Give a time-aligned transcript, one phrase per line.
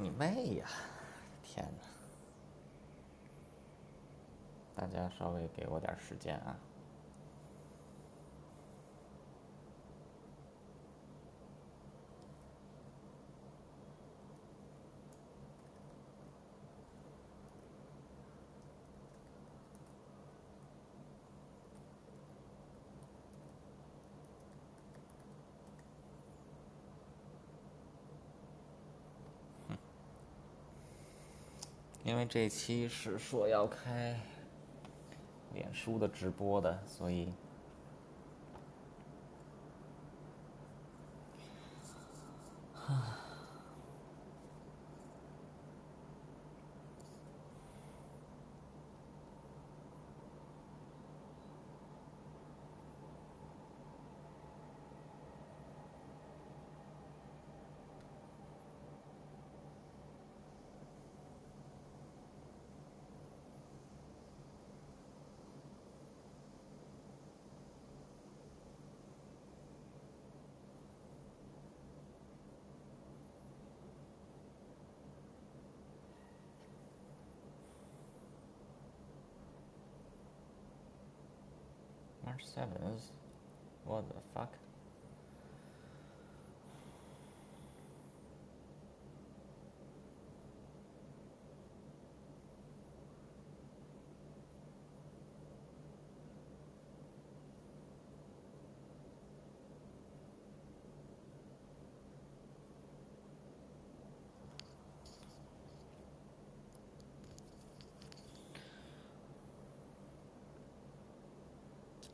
[0.00, 0.66] 你妹呀！
[1.42, 1.84] 天哪！
[4.74, 6.56] 大家稍微给我点时间啊。
[32.10, 34.18] 因为这期是说要开
[35.54, 37.32] 脸书的直播的，所以。
[82.40, 83.10] 7th?
[83.84, 84.52] What the fuck?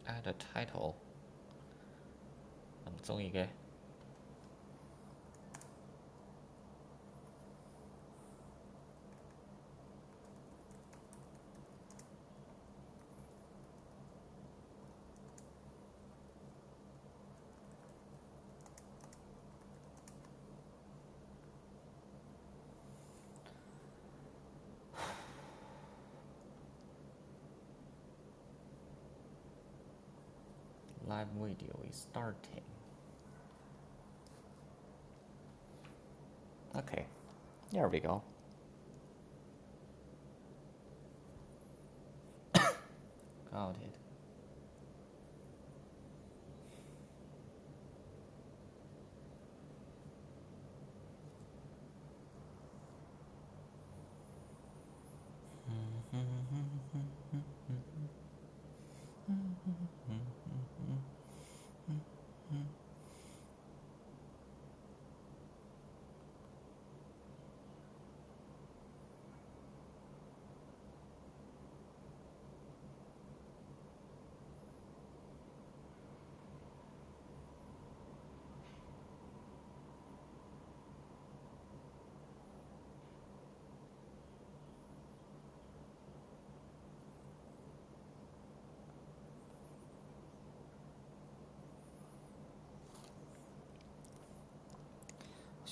[0.06, 0.94] Add a title
[2.84, 3.48] 咁中意嘅。
[31.34, 32.62] Live video is starting.
[36.76, 37.06] Okay,
[37.72, 38.22] there we go.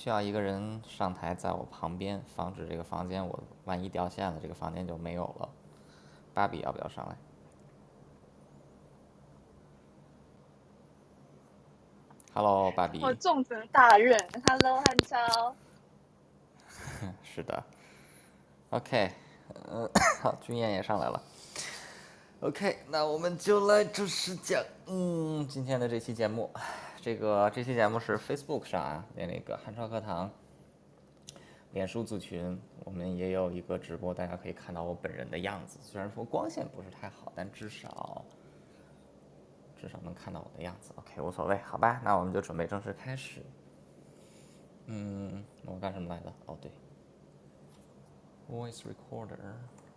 [0.05, 5.49] 需要一个人上台，在我旁边，防止这个房间我万一掉线了，这个房间就没有了。”
[6.35, 7.17] 芭比要不要上来
[12.35, 13.03] ？Hello，芭比。
[13.03, 14.15] 我重责大任。
[14.47, 15.57] Hello，汉超。
[17.25, 17.65] 是的。
[18.69, 19.11] OK，
[19.55, 19.91] 呃，
[20.21, 21.23] 好，君燕也上来了。
[22.41, 26.51] OK，那我们就来正式讲，嗯，今天的这期节目。
[27.05, 30.31] 这个这期节目是 Facebook 上啊，在那个汉超课堂，
[31.73, 35.79] 脸书组群，我们也有一个直播，大家可以看到我本人的样子。
[35.83, 38.25] 虽然说光线不是太好，但至少
[39.77, 40.95] 至少能看到我的样子。
[40.97, 43.43] OK，无所谓，好吧，那我们就准备正式开始。
[44.87, 46.33] 嗯，我干什么来着？
[46.47, 46.71] 哦，对
[48.51, 49.37] ，Voice Recorder，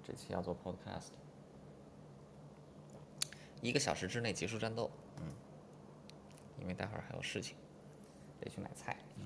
[0.03, 1.12] 这期要做 Podcast，
[3.62, 4.92] 一个小时之内结束战斗。
[5.21, 5.46] 嗯。
[6.62, 7.56] 因为待会儿还有事情，
[8.39, 8.98] 得去买菜。
[9.18, 9.24] 嗯。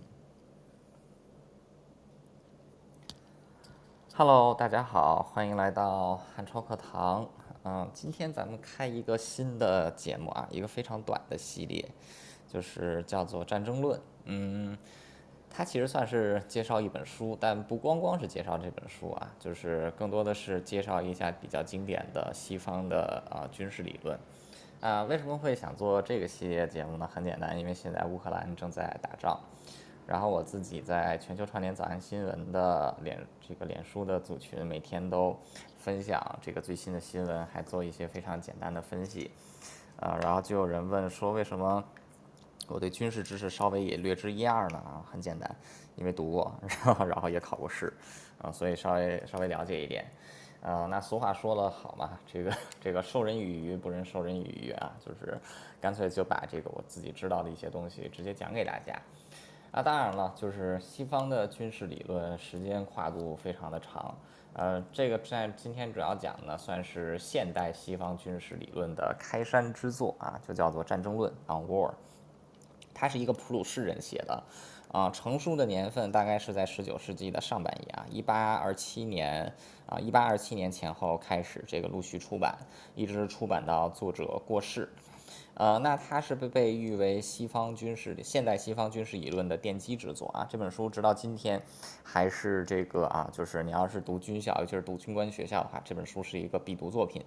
[4.14, 7.30] Hello，大家好，欢迎来到汉超课堂。
[7.64, 11.88] 嗯，今天咱们开一个新的节目啊，一个非常短的系列，
[12.48, 14.00] 就是叫做《战争论》。
[14.26, 14.78] 嗯，
[15.50, 24.20] 它其实算是介绍一本书，但不光光是介绍这本书啊，就是更多的是介绍一下比较经典的西方的啊军事理论。
[24.82, 27.08] 啊，为什么会想做这个系列节目呢？
[27.14, 29.40] 很简单，因为现在乌克兰正在打仗，
[30.08, 35.40] 然后我自己在全球串联早安新闻的脸这个脸书的组群，每天都
[35.78, 39.30] 分享这个最新的新闻，还做一些非常简单的分析。
[39.98, 41.84] 啊，然后就有人问说，为什么
[42.68, 44.80] 我对军事知识稍微也略知一二呢？
[44.80, 45.56] 啊，很简单，
[45.96, 47.94] 因为读过， 然后然后也考过试，
[48.42, 50.04] 啊，所以稍微稍微了解一点。
[50.62, 55.40] 啊，那俗话说了好嘛，这个这个授人以鱼，不能授人以渔啊，就是
[55.82, 58.94] 干脆就把这个我自己知道的一些东西直接讲给大家。
[59.72, 64.14] 啊，当然了，就是西方的军事理论时间跨度非常的长，
[64.54, 71.94] 呃，这个在今天主要讲呢，算是现代西方军事理论的开山之作啊，就叫做《战争论》（On War），
[72.94, 74.44] 它是一个普鲁士人写的，
[74.92, 79.54] 啊，成书的年份大概是在十九世纪的上半叶啊，一八二七年
[79.86, 82.58] 啊，一八二七年前后开始这个陆续出版，
[82.94, 84.90] 一直出版到作者过世。
[85.54, 90.46] 呃，那它是被被誉为西方军事现代西方军事理论的奠基之作啊。
[90.50, 91.62] 这本书直到今天
[92.04, 97.24] 还是这个啊，就是你要是读军校，尤其是读军官学校的话，这本书是一个必读作品。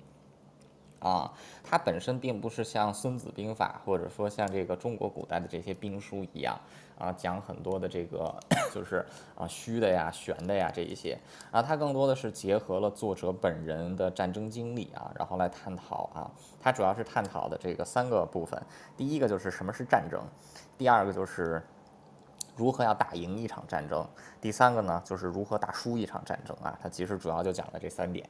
[1.00, 1.30] 啊，
[1.62, 6.58] 它本身并不是像《孙子兵法》或者说像这个中国古代的这些兵书一样
[6.98, 8.34] 啊，讲很多的这个
[8.72, 9.04] 就是
[9.36, 11.18] 啊虚的呀、玄的呀这一些
[11.50, 16.30] 啊，它更多的是结合了作者本人的战争经历啊，然后来探讨啊，
[16.60, 18.60] 它主要是探讨的这个三个部分，
[18.96, 20.22] 第一个就是什么是战争，
[20.78, 21.62] 第二个就是
[22.56, 24.06] 如何要打赢一场战争，
[24.40, 28.24] 第三个呢就是如何打输一场战争啊，它其实主要就讲了这三点。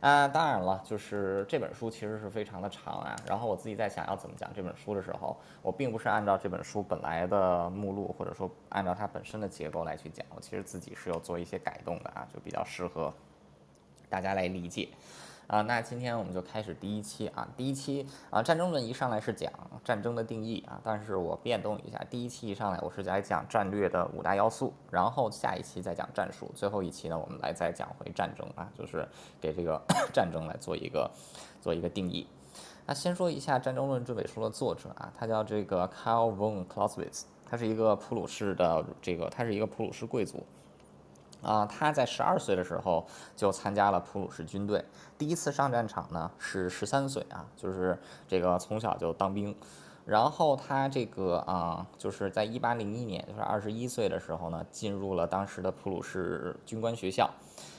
[0.00, 3.16] 啊，当然了，就是这本书其实是非常的长啊。
[3.26, 10.24] 然后我自己在想要怎么讲这本书的时候，我并不是按照这本书本来的目录，或者说按照它本身的结构来去讲。
[10.34, 13.12] 我其实自己是有做一些改动的啊，就比较适合
[14.08, 14.88] 大家来理解。
[15.48, 19.50] 啊，那今天我们就开始第一期啊，第一期啊，战争论一上来是讲
[19.82, 29.08] 战争的定义啊，但是我变动一下，第一期一上来我是在讲战略的五大要素，然后下一期再讲战术，最后一期呢，我们来再讲回战争啊，就是
[29.40, 29.80] 给这个
[30.12, 31.10] 战争来做一个
[31.62, 32.26] 做一个定义。
[32.84, 40.44] 那先说一下《战争论》这本书的作者啊，他叫这个 Karl von Clausewitz，他是一个普鲁士的这个，他是一个普鲁士贵族。
[41.42, 44.84] 啊，他在十二岁的时候就参加了普鲁士军队，
[45.16, 49.54] 第一次上战场呢是十三岁啊，就是这个从小就当兵，
[50.04, 57.30] 然后他这个啊，就是在一八零一年，就是二十一岁的时候呢，进入了当时的普鲁士军官学校，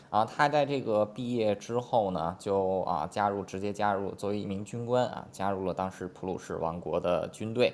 [0.09, 7.73] 啊，他在这个毕业之后呢，就啊加入直接加入作为一名军官啊，加入了当时普鲁士王国的军队。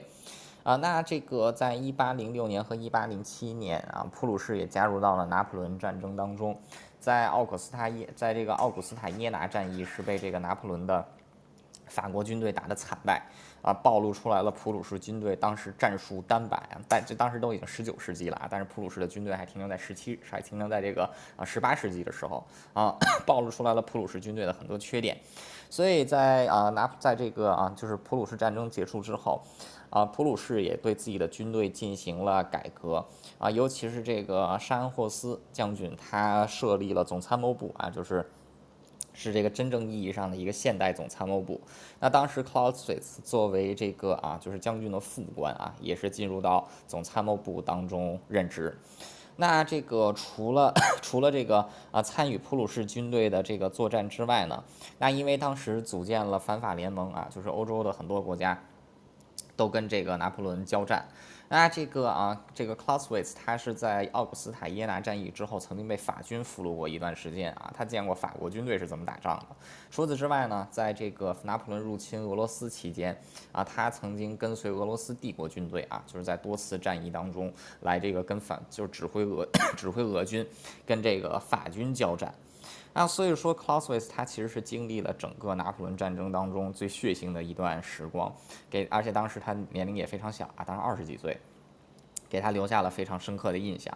[0.65, 6.59] 啊，那这个在一八零六年和一八零七年啊，普鲁士也加入到了拿破仑战争当中，
[6.99, 11.05] 在奥古斯塔耶，在这个奥古斯塔耶拿战役是被这个拿破仑的
[11.85, 13.21] 法国军队打得惨败
[13.61, 21.07] 啊，暴露出来了普鲁士军队当时战术单摆啊，但这当时都已经十九世纪了啊，但是普鲁士的军队还停留在十七，还停留在这个
[21.37, 22.43] 啊十八世纪的时候
[22.73, 25.15] 啊， 暴露出来了普鲁士军队的很多缺点，
[25.69, 29.39] 所以在啊拿在这个啊就是普鲁士战争结束之后。
[29.89, 33.05] 啊，普鲁士也对自己的军队进行了改革
[33.37, 38.25] 啊，尤其是这个沙恩霍斯将军，他设立了总参谋部啊，就是
[39.13, 41.61] 是这个真正意义上的一个现代总参谋部。
[41.99, 48.77] 那当时 c l a u s w i t z 作为这个啊，就是将军的副官啊，也是进入到总参谋部当中任职。
[49.37, 54.63] 那这个除了 除了这个啊，参与普鲁士军队的这个作战之外呢，
[54.99, 58.61] 那因为当时组建了反法联盟啊，就是欧洲的很多国家。
[59.55, 61.05] 都跟这个拿破仑交战，
[61.49, 69.55] 那这个啊，这个 c l a u s w i t z 他是在奥古斯塔耶拿战役之后曾经被法军俘虏过一段时间啊，他见过法国军队是怎么打仗的。
[69.89, 73.17] 除此之外呢，在这个拿破仑入侵俄罗斯期间
[73.51, 79.47] 啊，他曾经跟随俄罗斯帝国军队啊，就是在多次战役当中来这个跟反就是指挥俄
[79.77, 80.45] 指挥俄军
[80.85, 82.33] 跟这个法军交战。
[82.97, 88.33] 那所以说，Clausewitz 他其实是经历了整个拿破仑战争当中最血腥的一段时光，
[88.69, 91.37] 给而且当时他年龄也非常小啊，当时二十几岁，
[92.29, 93.95] 给他留下了非常深刻的印象。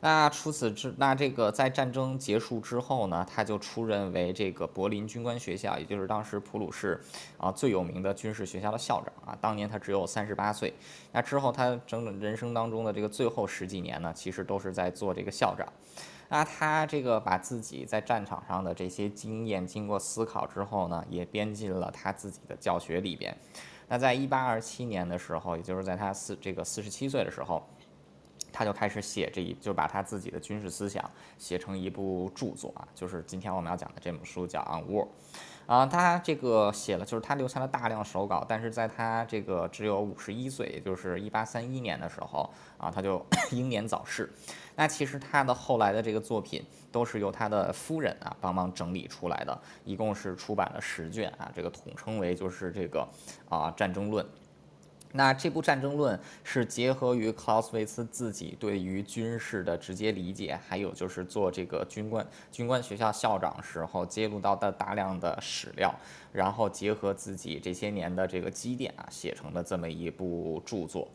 [0.00, 7.00] 那除此之那这个在战争结束之后呢，他就出任为这个柏林军官学校，也就是当时普鲁士
[7.38, 9.36] 啊最有名的军事学校的校长啊。
[9.40, 10.72] 当年他只有三十八岁。
[11.10, 15.66] 那之后他整整人生当中的这个最后十几年呢，其实都是在做这个校长。
[16.28, 23.36] 那他这个把自己在战场上的这些经验经过思考之后呢，也编进了他自己的教学里边。
[23.88, 27.62] 那在一八二七年的时候，也就是在他四这个四十七岁的时候。
[28.50, 35.04] 他就开始写这一，就把他自己的军事思想写成一部著作啊，就是今天我们要讲的这本书叫《On War》。
[35.66, 44.32] 啊，他这个写了，就是他留下了大量手稿，但是在他这个只有五十一岁，也就是一八三一年的时候啊，他就 英年早逝。
[44.78, 53.00] 那其实他的后来的这个作品都是由他的夫人啊帮忙整理出来的，一共是出版了十卷啊，这个统称为就是这个
[53.48, 54.24] 啊《战争论》。
[55.10, 65.92] 那这部《战争论》是结合于克劳斯维茨自己对于军事的直接理解，还有就是做这个军官军官学校校长时候揭露到的大量的史料，
[66.30, 71.08] 然后结合自己这些年的这个积淀啊，写成的这么一部著作。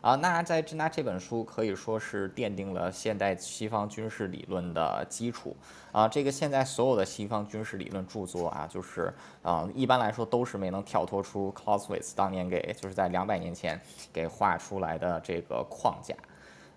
[0.00, 5.54] 啊，那在那这本书可以说是奠定了现代西方军事理论的基础。
[5.92, 13.78] 啊，这个现在所有的西方军事理论著作啊，就是啊，一般来说都是没能跳脱出 Clausewitz 当年给就是在两百年前
[14.10, 16.14] 给画出来的这个框架。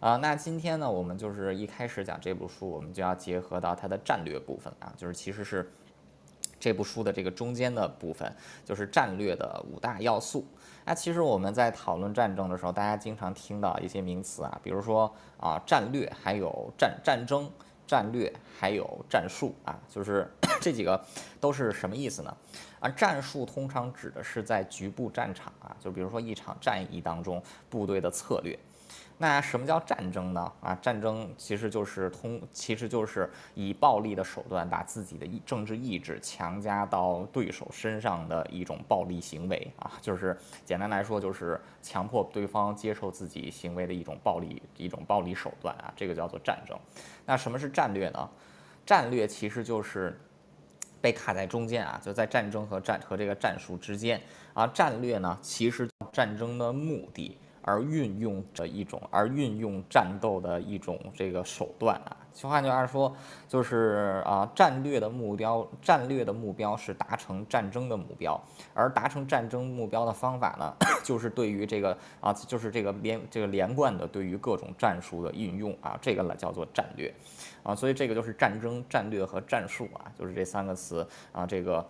[0.01, 5.71] 啊，那今天呢，我们就是一开始讲这部书，我们就要结合到它的战略部分啊，就是其实是
[6.59, 8.29] 这部书的这个中间的部分，
[8.65, 10.45] 就是战略的五大要素。
[10.85, 17.49] 那其实我们在讨论战争的时候，大家经常听到一些名词啊，比如说啊战略，还有战战争
[17.87, 20.29] 战略，还有战术啊，就是
[20.61, 21.01] 这几个
[21.39, 22.35] 都是什么意思呢？
[22.79, 28.57] 啊，战术通常指的是在局部战场啊，就比如说一场战役当中部队的策略。
[29.23, 30.51] 那什么叫战争呢？
[30.59, 46.77] 啊，战争其实就是通，其实就是以暴力的手段把自己的意政治意志强加到对手身上的一种暴力行为啊，就是简单来说就是强迫对方接受自己行为的一种暴力一种暴力手段啊，这个叫做战争。
[47.25, 48.29] 那什么是战略呢？
[48.85, 50.19] 战略其实就是
[50.99, 54.21] 被卡在中间啊，就在战争和战和这个战术之间
[54.53, 54.67] 啊。
[54.67, 57.37] 战略呢，其实战争的目的。
[57.63, 63.15] 而运用着一种，而运用战斗的一种这个手段啊，换句话说，
[63.47, 68.39] 就是啊，战略的目标，战略的目标是达成战争的目标，
[68.73, 77.13] 而达成战争目标的方法呢，就是对于这个啊，就是这个连这个连贯的对于各种战术的运用啊，这个呢叫做战略，
[77.63, 81.85] 啊，所以这个就是战争战略和战术啊，就是这三个词啊，这个。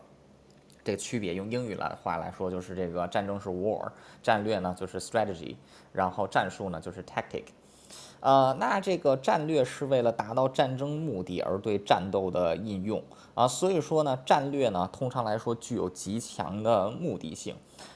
[0.83, 3.89] 这个区别用英语来话来说，就是这个战争是 war，
[4.21, 5.55] 战略呢就是 strategy，
[5.91, 7.45] 然后战术呢就是 tactic。
[8.19, 13.03] 呃，那这个战略是为了达到战争目的而对战斗的应用
[13.35, 17.55] 啊，所以说呢，战略呢通常来说具有极强的目的性。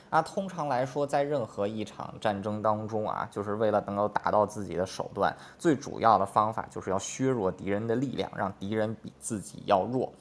[0.10, 10.14] 那通常来说，在任何一场战争当中啊，就是为了能够达到自己的手段，最主要的方法就是要削弱敌人的力量，让敌人比自己要弱。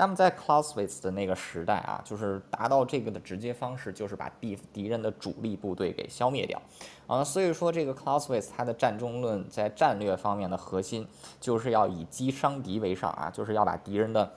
[0.00, 6.62] 那么在 Clausewitz 的那个时代啊，就是达到这个的直接方式，就是把敌敌人的主力部队给消灭掉，
[7.08, 11.04] 啊，所以说这个 Clausewitz 他的战争论在战略方面的核心，
[11.40, 14.32] 就是要以击伤敌为上啊，就是要把敌人的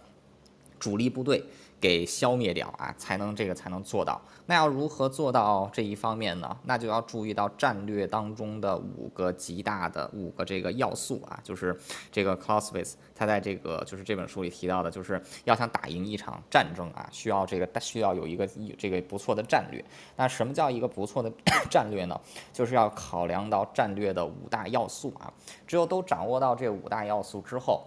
[0.79, 1.45] 主力部队。
[1.81, 4.21] 给消灭掉啊，才能这个才能做到。
[4.45, 6.55] 那要如何做到这一方面呢？
[6.63, 11.75] 那就要注意到战略当中的五个极大的五个这个要素啊，就是
[12.11, 18.47] 这个 Clausewitz 他在这个就是这本书里提到的，就是要想打赢一场战争啊，需要这个需要有一个
[18.77, 19.83] 这个不错的战略。
[20.15, 21.31] 那什么叫一个不错的
[21.71, 22.19] 战略呢？
[22.53, 25.33] 就是要考量到战略的五大要素啊，
[25.65, 27.83] 只有都掌握到这五大要素之后。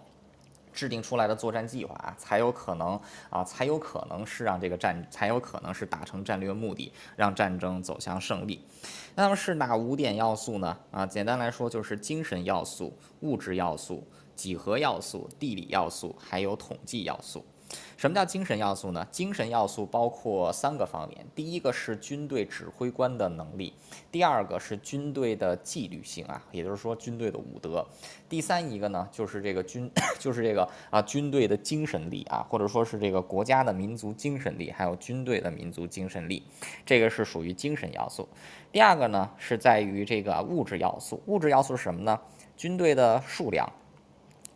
[0.75, 3.01] 制定出来的作战计划啊，才有可能
[3.31, 8.63] 啊，才有可能是让这个战，才有可能是达成战略目的，让战争走向胜利。
[9.15, 10.77] 那么是哪五点要素呢？
[10.91, 17.45] 啊，简单来说就是精神要素、物质要素、几何要素、地理要素，还有统计要素。
[17.97, 19.07] 什么叫精神要素呢？
[19.11, 23.73] 精神要素包括三个方面，第一个是军队指挥官的能力，
[24.11, 27.87] 第二个是军队的纪律性啊，也就是说军队的武德，
[28.29, 36.43] 第三一个呢就是这个军， 就是这个啊军队的精神力啊，或者说是这个国家的民族精神力，还有军队的民族精神力，
[36.85, 38.29] 这个是属于精神要素。
[38.73, 42.21] 第二个呢是在于这个物质要素，物质要素是什么呢？
[42.57, 43.69] 军队的数量。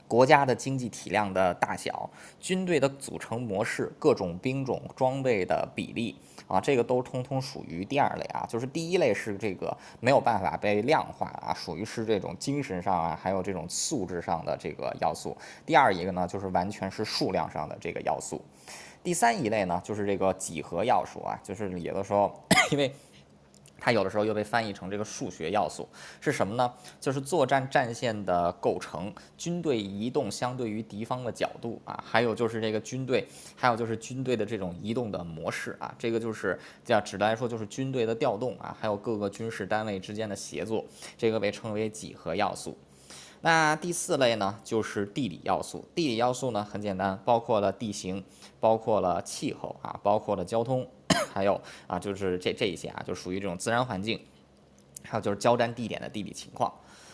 [0.09, 2.09] 国家的经济体量的大小，
[2.41, 6.17] 军队的组成模式，各种兵种装备的比例
[6.49, 8.47] 啊，这个都通通属于第二类啊。
[8.49, 15.37] 就是第一类是这个没有办法被量化啊，属于是这种精神上啊，还有这种素质上的这个要素。
[15.67, 18.43] 第二一个呢，就是完全是数量上的这个要素。
[19.05, 22.35] 第三一类呢，就是这个几何要素啊，就是有的时候
[22.73, 22.91] 因为。
[23.81, 25.89] 它有的时候又被翻译成这个数学要素
[26.21, 26.73] 是什么呢？
[27.01, 40.85] 就是作战战线的构成，军队移动相对于敌方的角度啊，还有就是这个军队，还有就是军队的这种移动的模式啊，这个就是叫指的来说就是军队的调动啊，还有各个军事单位之间的协作，
[41.17, 42.77] 这个被称为几何要素。
[43.41, 45.85] 那第四类呢，就是地理要素。
[45.95, 48.25] 地理要素呢很简单，包括了地形，
[48.61, 50.87] 包括了气候啊，包括了交通。
[51.33, 54.21] 还有啊，就是这这一些啊，就属于这种自然环境，
[55.03, 56.73] 还有就是交战地点的地理情况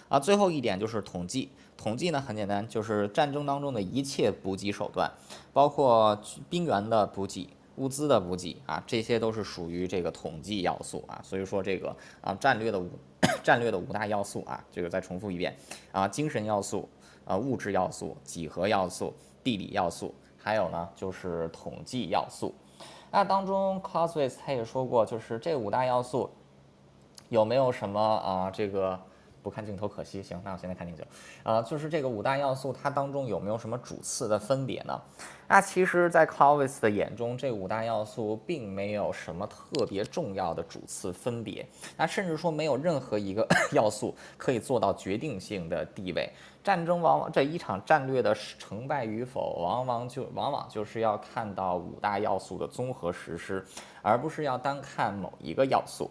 [0.09, 0.19] 啊。
[0.19, 5.11] 最后一点就是统计，统计呢很简单，就是战争当中的一切补给手段，
[5.53, 11.21] 包括兵员的补给、物资的补给啊，这些都是属于这个统计要素啊。
[11.23, 12.91] 所以说这个啊，战略的五
[13.45, 15.55] 战略的五大要素啊，这个再重复一遍
[15.93, 16.89] 啊，精神要素
[17.25, 22.55] 啊，物质要素、几何要素、地理要素，还有呢就是统计要素。
[23.11, 26.29] 那当中，Clausewitz 他也说过，就是这五大要素
[27.31, 28.51] 有没有什么啊？
[28.51, 29.01] 这个
[29.45, 30.23] 不看镜头可惜。
[30.23, 31.05] 行，那我现在看镜头。
[31.43, 34.99] 啊，就是这个五大要素，它当中有没有什么主次的分别呢？
[35.47, 41.65] 那其实，在 Clausewitz 的眼中，这五大要素并没有什么特别重要的主次分别。
[41.99, 46.31] 那甚至说，没有任何一个 要素可以做到决定性的地位。
[46.63, 53.63] 战争往往这一场战略的成败与否，往往就往往就是要看到五大要素的综合实施，
[54.01, 56.11] 而不是要单看某一个要素。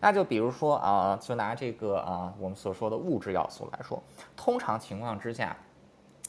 [0.00, 4.02] 那就比如说啊，就拿这个啊我们所说的物质要素来说，
[4.36, 5.56] 通常情况之下，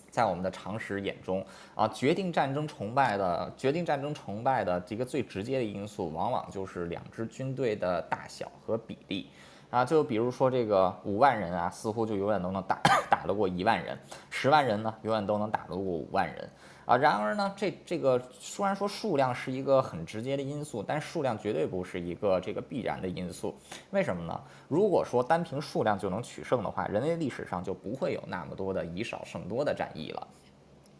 [0.09, 9.29] 在我们的常识眼中啊，决定战争成败的决定战争成败的这个最直接的因素，往往就是两支军队的大小和比例。
[9.69, 12.79] 啊，就比如说这个五万人啊，似乎就永远都能打
[13.11, 13.93] 打得过一万人；
[14.29, 16.49] 十万人呢，永远都能打得过五万人。
[16.87, 23.53] 啊，然而呢，这这个虽然说数量是一个很直接的因素，但数量绝对不是一个这个必然的因素。
[23.91, 24.39] 为什么呢？
[24.69, 30.25] 如果说单凭数量就能取胜的话，人类历史上就不会有那么多的以少胜多的战役了。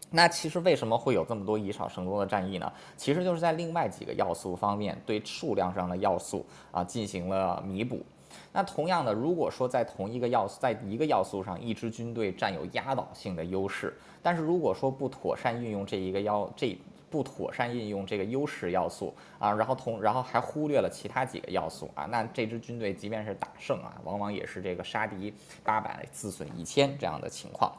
[0.10, 2.70] 那其实为什么会有这么多以少胜多的战役呢？
[2.98, 8.06] 其实就是在另外几个要素方面对数量上的要素啊进行了弥补。
[8.52, 16.78] 那同样的，如果说在同一个要素，在一个要素上，一支军队占有压倒性的优势，但是如果说不妥善运用这一个要这
[17.10, 27.72] 不妥善运用这个优势要素啊，然后同然后还忽略了其他几个要素啊，那这支军队即便是打胜啊，往往也是这个杀敌八百自损一千这样的情况。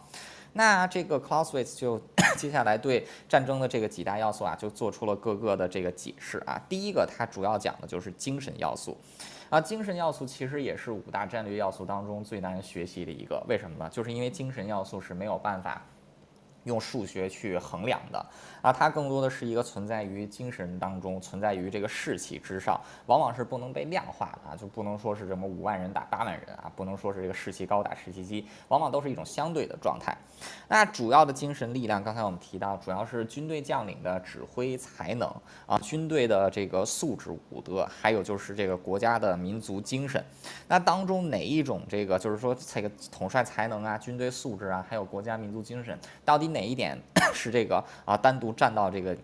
[0.54, 2.00] 那这个 Clausewitz 就
[2.38, 6.58] 接下来对战争的这个几大要素啊，就做出了各个的这个解释啊。
[6.66, 8.96] 第一个，他主要讲的就是精神要素。
[9.50, 13.90] 啊，精神要素其实也是五大战略要素当中最难学习的一个，为什么呢？
[13.90, 15.82] 就是因为精神要素是没有办法
[16.68, 18.24] 用数学去衡量的。
[18.60, 30.16] 啊，它更多的是一个存在于精神当中，存在于这个士气之上，往往是不能被量化的啊，就不能说是什么五万人打八万人啊，不能说是这个士气高打士气低，往往都是一种相对的状态。
[30.66, 35.32] 那主要的精神力量，刚才我们提到，主要是军队将领的指挥才能
[35.64, 40.22] 啊，军队的这个素质武德，还有就是这个国家的民族精神。
[40.66, 46.98] 那当中哪一种这个就是说这个统帅才能啊，军队素质啊，还有国家民族精神，到底哪哪一点
[47.32, 48.52] 是这个啊单独？
[48.52, 49.16] 占到这个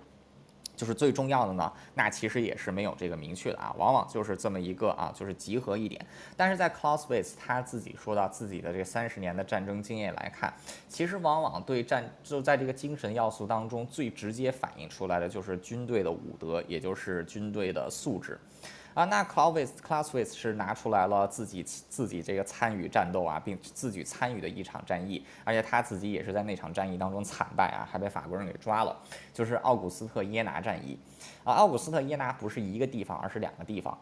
[0.77, 6.05] 就是最重要的呢，那其实也是没有这个明确的啊，往往就是这么一个啊，就是集合一点。
[6.37, 10.53] 但是在 Clausewitz 他自己说到自己的这三十年的战争经验来看，
[10.89, 18.39] 其实往往对战就在这个精神要素当中最直接反映出来的就是军队的武德，也就是军队的素质。
[18.95, 20.25] 啊，那 c l a u d w i t h c l a s w i
[20.25, 28.97] t h 是拿出来了自己自己这个参与战斗啊，并自己参与的一场战役，而且他自己也是在那场战役当中惨败啊，还被法国人给抓了，
[29.33, 30.97] 就是奥古斯特耶拿战役。
[31.43, 33.99] 啊，奥古斯特耶拿不是一个地方，而是两个地方。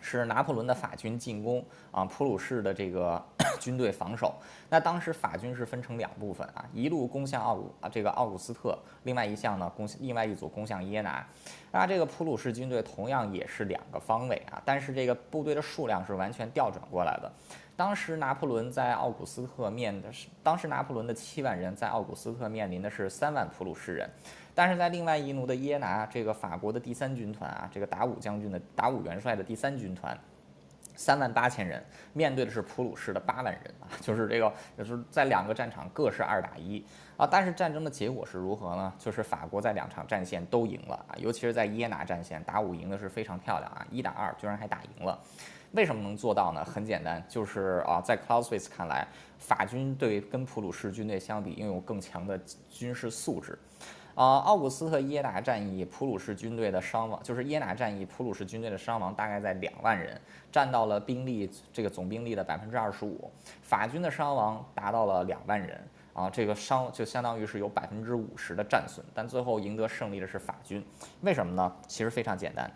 [0.00, 3.22] 是拿破仑的法军进攻啊，普鲁士的这个
[3.60, 4.34] 军队防守。
[4.68, 11.26] 那当时法军是分成两部分啊，一路攻向奥古啊这个奥古斯特，另外一项呢攻另外一组攻向耶拿。
[11.72, 17.30] 那这个普鲁士军队同样也是两个方位啊，但是这个部队的数量是完全调转过来的。
[17.76, 24.10] 当时拿破仑在奥古斯特面的是，当时拿破仑的七万人在奥古斯特面临的是三万普鲁士人。
[24.54, 30.18] 但是在另外一路的耶拿，这个法国的第三军团啊，这个达武将军的达武元帅的第三军团，
[30.96, 31.82] 三万八千人，
[32.12, 36.84] 面对的是普鲁士的八万人啊，就是这个，就是在两个战场各是二打一
[37.16, 37.26] 啊。
[37.26, 38.92] 但是战争的结果是如何呢？
[38.98, 45.18] 就是法国在两场战线都赢了啊，尤其是在耶拿战线，达武赢的是非常漂亮啊，一打二居然还打赢了。
[45.72, 46.64] 为什么能做到呢？
[46.64, 49.06] 很简单，就是啊，在 Clausewitz 看来，
[49.38, 52.36] 法军队跟普鲁士军队相比，拥有更强的
[52.68, 53.56] 军事素质。
[54.14, 60.20] 啊，奥古斯特耶拿战役，普鲁士军队的伤亡就是耶拿战役，普鲁士军队的伤亡大概在两万人，
[60.52, 63.30] 占到了兵力这个总兵力的百分之二十五。
[63.62, 65.80] 法军的伤亡达到了两万人。
[66.12, 70.84] 啊，这个伤就相当于是有百分之五十的战损，但最后赢得胜利的是法军，
[71.20, 71.72] 为什么呢？
[71.86, 72.68] 其实非常简单。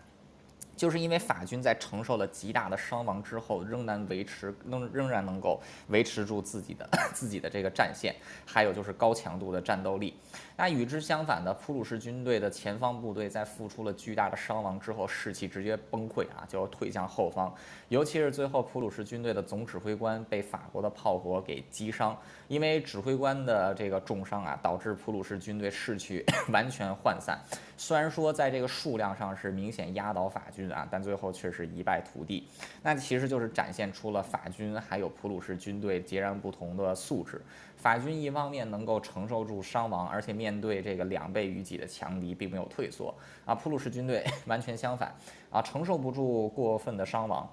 [0.76, 8.14] 就是因为法军在承受了极大的伤亡之后，仍然维持能仍然能够维持住自己的 自己的这个战线，
[8.46, 10.14] 还有就是高强度的战斗力。
[10.56, 17.52] 那与之相反的，普鲁士军队的前方部队在付出了巨大的伤亡之后，士气直接崩溃啊，就要退向后方。
[17.88, 27.36] 尤其是最后，普鲁士军队的总指挥官被法国的炮火给击伤，因为指挥官的这个重伤啊，导致普鲁士军队士气 完全涣散。
[27.76, 32.46] 虽然说在这个数量上是明显压倒法军啊，但最后却是一败涂地。
[32.80, 37.40] 那其实就是展现出了法军还有普鲁士军队截然不同的素质。
[37.84, 43.54] 法军一方面能够承受住伤亡，而且面对这个两倍于己的强敌并没有退缩啊。
[43.54, 45.14] 普鲁士军队 完全相反
[45.50, 47.46] 啊，承受不住过分的伤亡。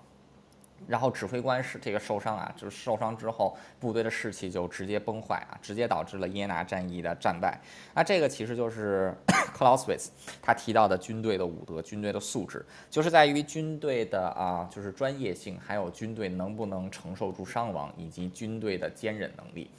[0.87, 7.59] 然后指挥官是这个受伤啊，就是受伤之后，部队的士气就直接崩坏啊，直接导致了耶拿战役的战败。
[7.93, 9.13] 那这个其实就是
[9.53, 19.69] 克劳斯维茨他提到的军队的武德、军队的素质，就是在于军队的啊，就是专业性，还有军队能不能承受住伤亡，以及军队的坚忍能力。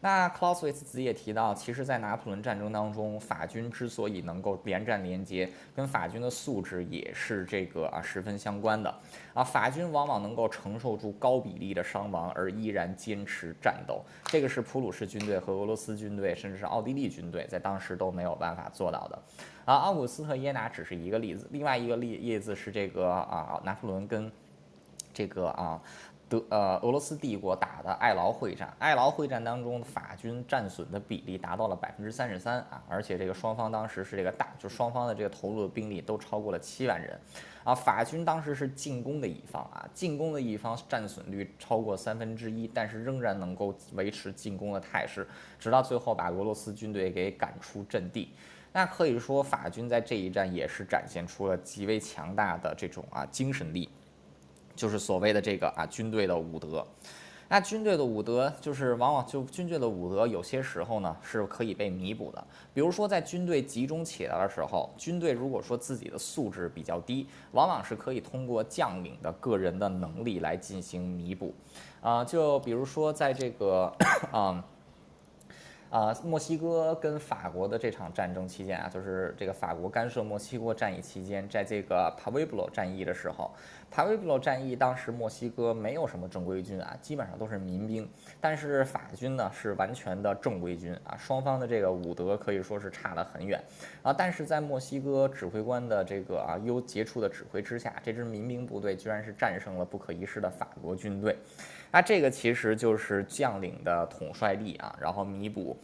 [0.00, 8.94] 那克劳斯维茨子也提到，其实，在拿破仑战争当中，法军之所以能够连战连捷，跟法军的素质也是这个啊十分相关的
[9.32, 9.42] 啊。
[9.42, 19.18] 法军往往能够承受住高比例的伤亡，而依然坚持战斗，这个是普鲁士军队和俄罗斯军队，甚至是奥地利军队在当时都没有办法做到的。
[19.64, 24.30] 啊，奥古斯特耶拿只是一个例子，另外一个例例子是这个啊，拿破仑跟
[25.14, 25.80] 这个啊。
[26.28, 37.16] 德呃，俄罗斯帝国打的爱劳会战，爱劳会战当中，法军战损的比例达到了百分之三十三啊，而且这个双方当时是这个大，就双方的这个投入的兵力都超过了七万人，
[37.62, 45.24] 啊，法军当时是进攻的一方啊，进攻的一方战损率超过三分之一，但是仍然能够维持进攻的态势，
[45.60, 48.32] 直到最后把俄罗斯军队给赶出阵地，
[48.72, 53.88] 那可以说法军在这一战也是展现出了极为强大的这种啊精神力。
[54.76, 56.86] 就是所谓的这个啊，军队的武德。
[57.48, 62.44] 那军队的武德，就是往往就军队的武德，有些时候呢是可以被弥补的。
[62.74, 71.54] 比如说，在军队集中起来的时候，军队如果说自己的素质比较低，往往是可以通过将领的个人的能力来进行弥补。
[72.00, 73.92] 啊，就比如说在这个
[74.32, 74.64] 啊。
[75.88, 83.52] 啊，墨西哥跟法国的这场战争期间啊，就是这个法国干涉墨西哥战役期间，在这个帕维布罗战役的时候，
[83.90, 88.06] 塔维布罗战役当时墨西哥没有什么正规军啊，基本上都是民兵，
[88.40, 93.58] 但是法军呢是完全的正规军啊，双方的这个武德可以说是差得很远
[94.02, 101.34] 啊，但是在墨西哥指挥官的这个啊优杰出的指挥之下，这支民兵部队居然是战胜了不可一世的法国军队。
[101.90, 105.74] 那这个其实就是将领的统帅力啊，然后弥补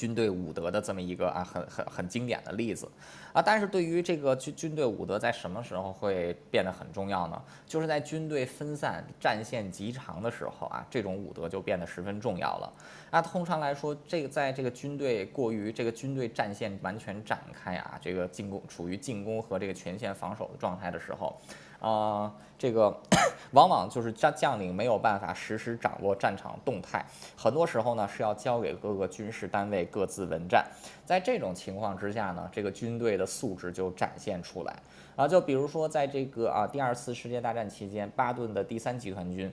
[0.00, 2.88] 军队武德的这么一个啊很很很经典的例子
[3.34, 3.42] 啊。
[3.42, 7.42] 但是对于这个军军队武德在什么时候会变得很重要呢？
[7.66, 12.72] 就是在军队分散、战线极长的时候啊，这种武德就变得十分重要了。
[13.10, 21.38] 那通常来说，这个在这个军队过于这个军队战线完全展开啊，这个进攻处于进攻和这个全线防守的状态的时候。
[21.80, 22.94] 啊，这个
[23.52, 27.04] 往往就是将将领没有办法实时掌握战场动态，
[27.36, 30.64] 很多时候呢是要交给各个军事单位各自闻战。
[31.04, 34.76] 在这种情况之下呢，这个军队的素质就展现出来
[35.16, 35.26] 啊。
[35.26, 39.52] 就比如说在这个啊第二次世界大战期间，巴顿的第三集团军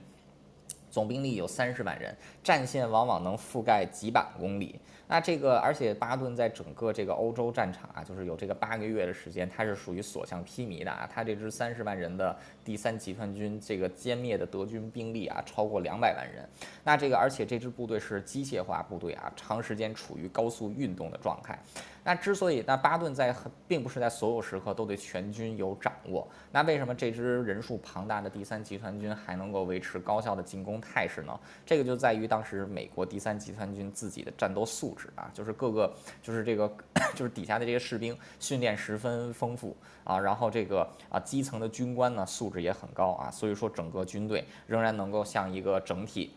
[0.90, 4.80] 总兵力有三十万人，战线往往能覆盖几百公里。
[5.10, 11.08] 那这个，而且巴顿在整个这个欧洲战场啊，就是有这个八个月的时间，它是属于所向披靡的啊。
[11.10, 16.46] 他这支三十万人的第三集团军，这个歼灭的德军兵力啊，超过两百万人。
[16.84, 21.58] 那这个，而且这支部队是机械化部队啊，长时间处于高速运动的状态。
[22.04, 23.34] 那之所以，那巴顿在
[23.66, 26.26] 并不是在所有时刻都对全军有掌握。
[26.50, 31.38] 那为什么这支人数庞大的第三集团军还能够维持高效的进攻态势呢？
[31.66, 36.70] 这个就在于当时美国第三集团军自己的战斗素质啊，就是各个就是这个
[37.14, 46.32] 就是底下的这些士兵训练十分丰富啊，然后这个啊基层的军官呢素质也很高啊，所以说整个军队仍然能够像一个整体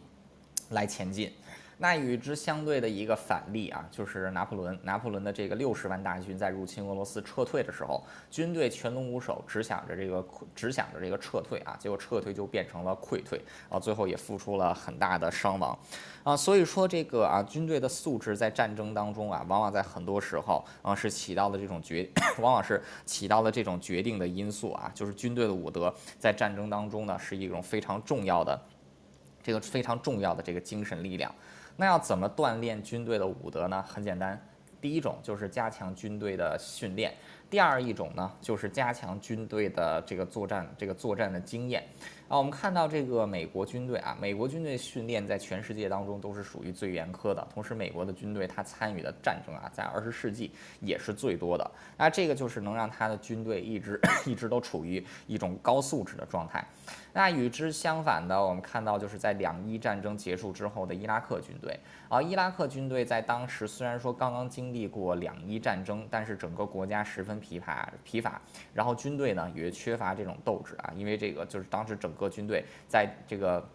[0.70, 1.32] 来前进。
[1.82, 4.80] 那与之相对的一个反例啊，就是拿破仑。
[4.84, 15.76] 拿破仑的这个六十万大军在入侵俄罗斯撤退的时候，军队全龙无首，只想着这个只想着这个撤退啊，结果撤退就变成了溃退啊，最后也付出了很大的伤亡
[16.24, 16.38] 啊。
[16.38, 28.62] 所以说这个啊，军队的素质在战争当中啊，往往在很多时候啊是起到了这种决， 往往是起到了这种决定的因素啊，就是军队的武德在战争当中呢是一种非常重要的
[29.42, 31.34] 这个非常重要的这个精神力量。
[31.82, 33.84] 那要怎么锻炼军队的武德呢？
[33.88, 34.40] 很简单，
[34.80, 37.12] 第一种就是加强军队的训练，
[37.50, 41.84] 第二一种呢就是加强军队的这个作战这个作战的经验。
[42.28, 47.46] 啊，我们看到这个美国军队啊，美国军队训练在全世界当中都是属于最严苛的。
[47.52, 51.72] 同时，美国的军队它参与的战争啊，在二十世纪也是最多的。
[51.98, 56.64] 那这个就是能让他的军队一直 一直都处于一种高素质的状态。
[57.14, 61.80] 那与之相反的，我们看到就是在两伊战争结束之后的伊拉克军队。
[62.08, 68.42] 啊，伊拉克军队在当时虽然说刚刚经历过两伊战争，但是整个国家十分疲乏疲乏，
[68.74, 73.68] 然后军队呢也缺乏这种斗志啊，因为这个就是当时整个军队在这个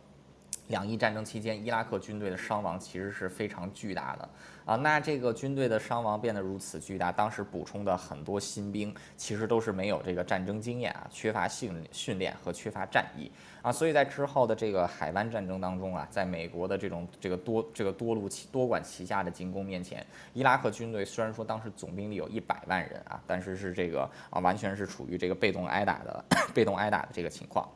[0.68, 4.28] 两伊战争期间，伊拉克军队的伤亡其实是非常巨大的。
[4.64, 13.30] 啊，那这个军队的伤亡变得如此巨大，当时补充的很多新兵其实都是没有这个战争经验啊，缺乏训训练和缺乏战役
[13.62, 27.68] 啊，所以在之后的这个海湾战争当中啊，在美国的这种这个多这个多路旗多管齐下的进攻面前，伊拉克军队虽然说当时总兵力有一百万人啊，但是是这个啊完全是处于这个被动挨打的 被动挨打的这个情况。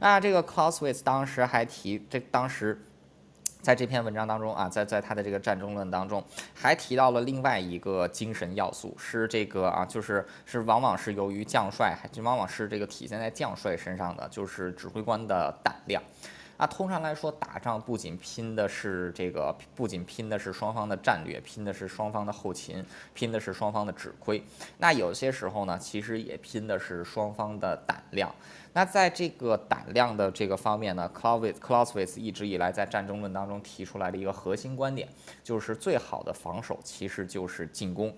[0.00, 2.80] 那这个 Clausewitz 当时还提这当时。
[3.62, 16.02] 在这篇文章当中啊，在在他的这个战争论当中，还提到了另外一个精神要素，是这个啊，就是是往往是由于将帅，就往往是这个体现在将帅身上的，就是指挥官的胆量。
[16.60, 24.42] 那，通常来说，打仗不仅拼的是这个，不仅拼的是双方的战略，拼的是双方的后勤，拼的是双方的指挥。
[24.76, 28.30] 那有些时候呢，其实也拼的是双方的胆量。
[28.74, 35.08] 那在这个胆量的这个方面呢，Clausewitz Clausewitz 一直以来在战争论当中提出来的一个核心观点，
[35.42, 38.14] 就是最好的防守其实就是进攻。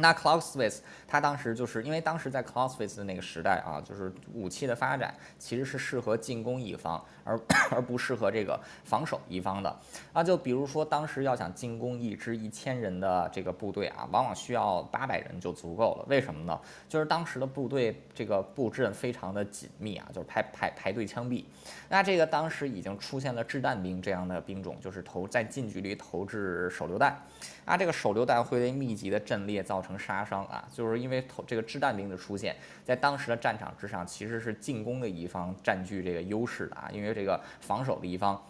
[0.00, 7.38] 那 Clausewitz 他当时就是因为当时在 Clausewitz 的那个时代啊，就是武器的发展其实是适合进攻一方，而
[7.70, 9.76] 而不适合这个防守一方的
[10.12, 10.22] 啊。
[10.22, 16.04] 就比如说当时要想进攻一支一千人的这个部队啊，往往需要八百人就足够了。
[16.08, 16.58] 为什么呢？
[16.88, 21.44] 就是当时的部队这个布阵非常的紧密啊，就是排排排队枪毙。
[21.88, 27.20] 那这个当时已经出现了掷弹兵这样的兵种，就是投在近距离投掷手榴弹。
[27.68, 38.42] 啊，这个手榴弹会对密集的阵列造成杀伤啊，就是因为投这个掷弹兵的出现，在当时的战场之上，其实是进攻的一方占据这个优势的啊，因为这个防守的一方，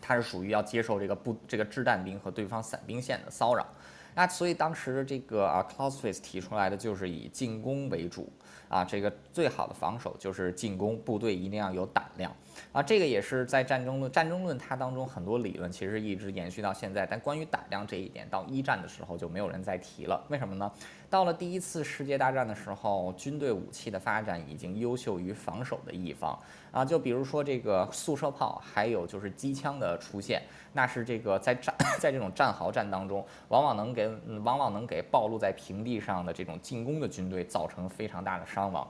[0.00, 3.66] 他是属于要接受这个不这个掷弹兵和对方散兵线的骚扰，
[4.14, 8.30] 那所以当时这个啊 Clausewitz 提出来的就是以进攻为主
[8.68, 12.34] 啊，这个最好的防守就是进攻，部队一定要有胆量。
[12.72, 20.24] 啊，这个也是在战争论战争论它当中很多理论其实一直延续到现在，但关于胆量这一点，到一战的时候就没有人再提了。
[20.28, 20.70] 为什么呢？
[21.10, 26.38] 到了第一次世界大战的时候，军队武器的发展已经优秀于防守的一方
[26.70, 26.84] 啊。
[26.84, 30.40] 就比如说这个速射炮，还有就是机枪的出现，
[30.72, 34.08] 那是这个在战 在这种战壕战当中，往往能给
[34.44, 38.86] 往往能给暴露在平地上的这种进攻的军队造成非常大的伤亡。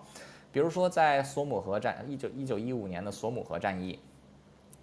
[0.53, 3.99] 比如说，在索姆河战一九一九一五年的索姆河战役，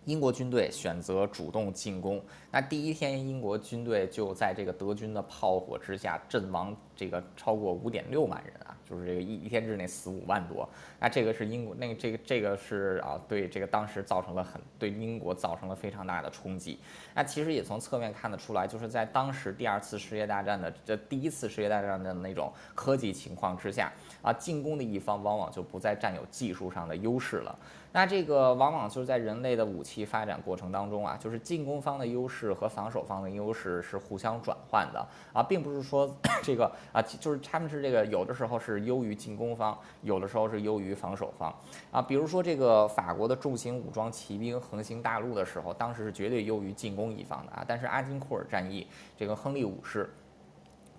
[0.08, 2.24] 英国军队选择主动进攻。
[2.50, 10.68] 那第一天，英国军队就在这个德军的炮火之下阵亡，这个超过五点六万人啊，就是这个一一天之内死五万多。
[10.98, 16.80] 那这个是英国，那这个这个是啊，对这个当时造成了很对英国造成了非常大的冲击。
[17.14, 23.92] 那其实也从侧面看得出来，就是在当时第二次世界大战的这第一次世界大战的那种科技情况之下。
[24.28, 27.58] 啊，进攻的一方往往就不再占有技术上的优势了。
[27.94, 36.14] 那这个往往就是在人类的武器发展过程当中啊，就是进攻方的优势和防守方的优势是互相转换的啊，并不是说
[36.44, 41.52] 这个啊，就是他们是这个有的时候是优于进攻方，有的时候是优于防守方
[41.90, 42.02] 啊。
[42.02, 47.64] 比如说这个法国的重型武装骑兵横行大陆的时候，当时是绝对优于进攻一方的啊。
[47.66, 48.86] 但是阿金库尔战役，
[49.18, 50.08] 这个亨利五世。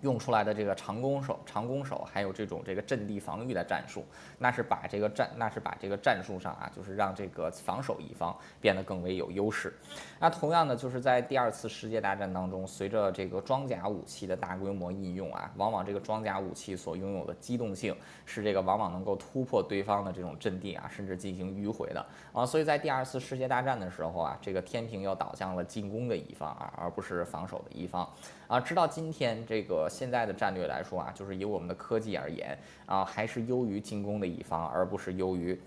[0.01, 4.05] 用出来的这个长弓手、长弓手，还有这种这个阵地防御的战术，
[4.39, 9.77] 那是把这个战，那是把这个战术上啊，就是让这个防守一方变得更为有优势。
[10.21, 22.47] 那同样的，就是在第二次世界大战当中，随着这个装甲武器的大规模应用啊，往往这个装甲武器所拥有的机动性是这个往往能够突破对方的这种阵地啊，甚至进行迂回的啊。
[22.47, 28.09] 所以在第二次世界大战的时候啊，这个天平又倒向了进攻的一方啊，而不是防守的一方。
[28.49, 35.61] 啊，直到今天这个现在的战略来说啊，就是以我们的科技而言啊，还是优于进攻的一方，而不是优于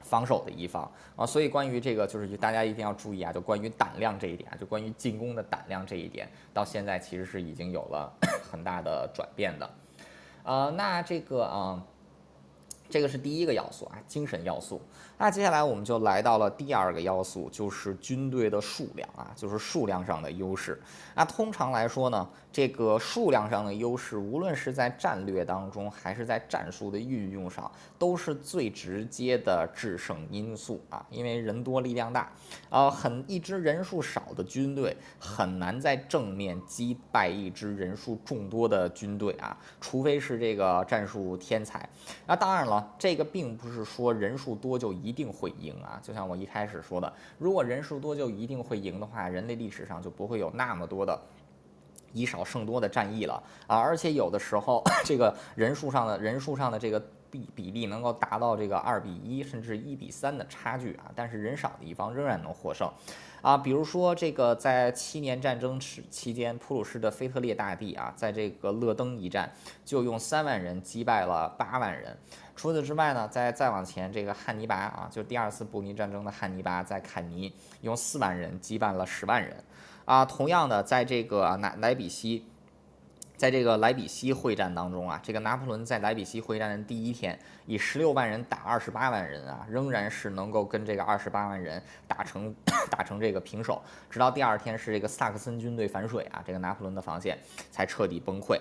[0.00, 1.24] 防守的一方啊。
[1.24, 8.12] 所以关于这个，就是大家一定要注意啊，就关于胆量这一点，就关于进攻的胆量这一点，到现在其实是已经有了
[8.52, 9.70] 很大的转变的。
[10.44, 11.82] 呃，那这个啊，
[12.90, 14.82] 这个是第一个要素啊，精神要素。
[15.18, 20.80] 那接下来我们就来到了第二个要素，就是军队的数量啊，就是数量上的优势。
[21.14, 31.04] 那通常来说呢，这个数量上的优势，无论是在战略当中，还是在战术的运用上，都是最直接的制胜因素啊。
[31.10, 32.30] 因为人多力量大，
[32.68, 41.88] 呃，很一支人数少的军队很难在正面击败一支人数众多的军队啊，除非是这个战术天才。
[42.26, 46.00] 那当然了，这个并不是说人数多就一一定会赢啊。
[46.02, 51.06] 就像我一开始说的，如果人数多就一定会赢的话，人类历史上就不会有那么多。
[51.06, 51.16] 的
[52.12, 57.00] 以少胜多的战役了啊，而且有的时候 这个人数上的人数上的这个
[57.36, 62.90] 比比例能够达到这个二比一甚至一比三的差距啊，但是人少的一方仍然能获胜
[63.42, 63.56] 啊。
[63.56, 69.52] 比如说这个在七年战争时期间，普鲁士的腓特烈大帝啊，在这个勒登一战
[69.84, 72.16] 就用三万人击败了八万人。
[72.54, 79.62] 除此之外呢，在再往前，这个汉尼拔啊，就第二次布匿战争的汉尼拔在坎尼用四万人击败了十万人。
[80.06, 82.46] 啊，同样的，在这个莱莱比锡，
[83.36, 92.54] 在这个莱比锡会战当中啊，这个拿破仑在莱比锡会战的第一天，以十六万人打二十八万人啊，仍然是能够跟这个二十八万人打成
[92.90, 93.82] 打成这个平手。
[94.08, 97.38] 直到第二天是这个萨克森军队反水啊，这个拿破仑的防线
[97.70, 98.58] 才彻底崩溃。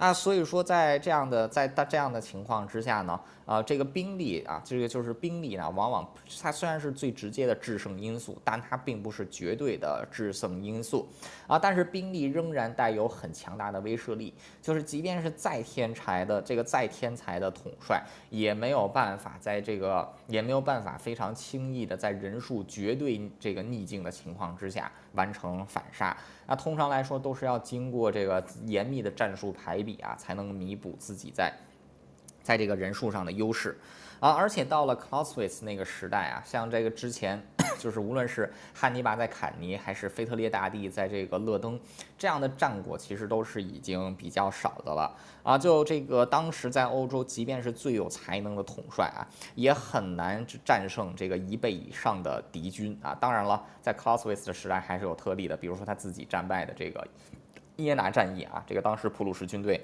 [0.00, 6.10] 啊，所以说在这样的在大这样的情况之下呢，啊，这个兵力啊，这个就是兵力呢，往往
[6.40, 11.06] 它虽然是最直接的制胜因素，但它并不是绝对的制胜因素，
[11.46, 14.32] 啊，但是兵力仍然带有很强大的威慑力，
[14.62, 26.16] 就是即便是再天才的这个再天才的统帅，也没有办法在这个也没有办法非常轻易的在人数绝对这个逆境的情况之下完成反杀。
[26.46, 31.52] 那通常来说都是要经过这个严密的战术排比啊，才能弥补自己在
[32.42, 33.78] 在这个人数上的优势
[34.20, 34.30] 啊。
[34.30, 37.42] 而且到了 Clausewitz 那个时代啊，像这个之前。
[37.78, 41.80] 就是无论是汉尼拔在坎尼，还是腓特烈大帝在这个勒登，
[42.18, 45.56] 这样的战果其实都是已经比较少的了啊。
[45.56, 53.16] 就这个当时在欧洲，即便是最有才能的统帅啊，也很难战胜这个一倍以上的敌军啊。
[53.18, 57.02] 当然了，在 Clausewitz 的时代还是有特例的，比如说他自己战败的这个
[57.76, 59.82] 耶拿战役啊，这个当时普鲁士军队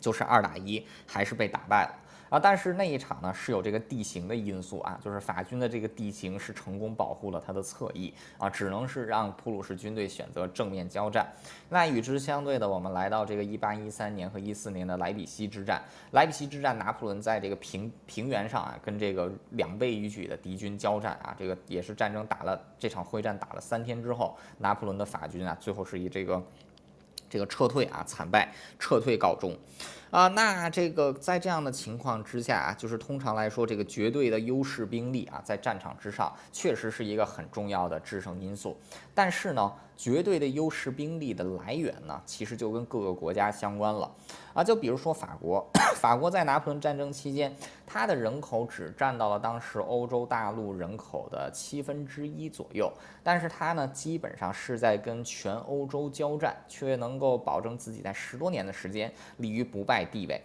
[0.00, 2.03] 就是二打一，还是被打败了。
[2.34, 11.24] 啊，但是那一场呢是有这个地形的因素啊，就是法军的这个地形是成功保护了他的侧翼啊，只能是让普鲁士军队选择正面交战。
[11.68, 15.80] 那与之相对的，我们来到这个一八一三年和一四年的莱比锡之战。
[16.10, 26.42] 莱比锡之战，拿破仑在这个平平原上啊，跟这个两倍于举的敌军交战啊，这个也是战争打了这场会战打了三天之后，拿破仑的法军啊，最后是以这个
[27.34, 29.58] 这个撤退啊惨败撤退告终。
[30.12, 38.78] 啊，那这个在这样的情况之下啊，就是通常来说，这个绝对的优势兵力啊，在战场之上确实是一个很重要的制胜因素。
[39.12, 44.08] 但是呢，绝对的优势兵力的来源呢，其实就跟各个国家相关了。
[44.54, 45.68] 啊，就比如说法国，
[46.00, 52.88] 法国在拿破仑战争期间，它的人口只占到了当时欧洲大陆人口的七分之一左右，
[53.22, 60.04] 但是它呢，基本上是在跟全欧洲交战，却能够保证自己在十多年的时间立于不败。
[60.04, 60.40] 地位，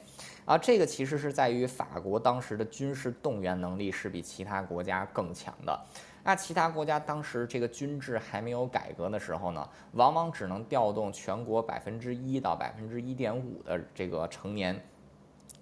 [0.46, 5.80] 啊，这个其实是在于法国当时的军事动员能力是比其他国家更强的。
[6.24, 14.80] 那其他国家当时这个军制还没有改革的时候呢，往往只能调动全国百分之一到百分之一点五的这个成年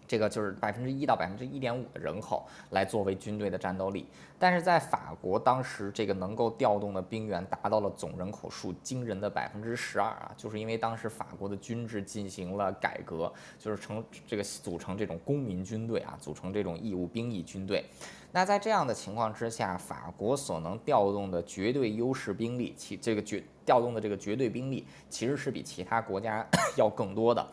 [0.07, 4.07] 这个就是百分之一到百分之一点五的人口来作为军队的战斗力，
[4.39, 13.29] 但是在法国当时这个能够调动的兵员达到了总人口数惊人的百分之十二啊，就是因为当时法国的军制进行了改革，
[13.59, 17.83] 就是成这个组成这种公民军队啊，组成这种义务兵役军队。
[18.37, 26.45] 那在这样的情况之下，法国所能调动的绝对优势兵力，其这个绝调动的这个绝对兵力，其实是比其他国家
[26.77, 27.43] 要更多的。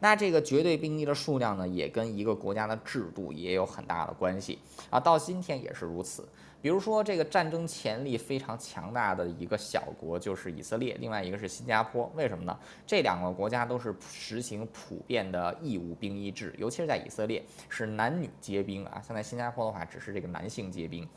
[0.00, 4.58] 那这个绝对兵力的数量呢，也跟一个国家的制度也有很大的关系
[4.90, 6.26] 啊，到今天也是如此。
[6.62, 12.10] 比如说，这个战争潜力非常强大的一个小国就是以色列，另外一个是新加坡。
[12.14, 12.58] 为什么呢？
[12.86, 21.08] 这两个国家都是实行普遍的义务兵役制，尤其是在以色列是男女皆兵啊，像在新加坡的话，只是这个男性皆兵。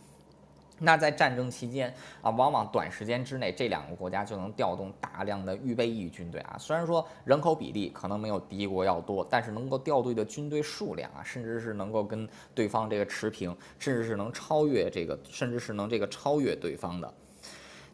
[0.79, 6.57] 那在战争期间啊，往往短时间之内，这两个国家就能调动大量的预备役军队啊。
[6.59, 17.13] 虽然说人口比例可能没有敌国要多，但是能够调队的军队数量啊，甚至是能够跟对方这个持平，甚至是能超越这个，甚至是能这个超越对方的。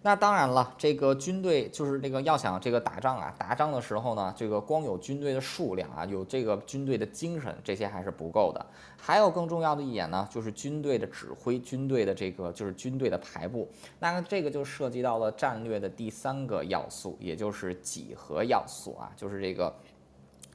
[0.02, 8.66] 那当然了，这个军队就是这个要想这个打仗啊，打仗的时候呢，这个光有军队的数量啊，有这个军队的精神，这些还是不够的。
[8.98, 13.70] 还有更重要的一点呢，就是军队的指挥，军队的这个就是军队的排布。
[14.00, 19.74] 那这个就涉及到了战略的第三个要素，也就是几何要素啊，就是这个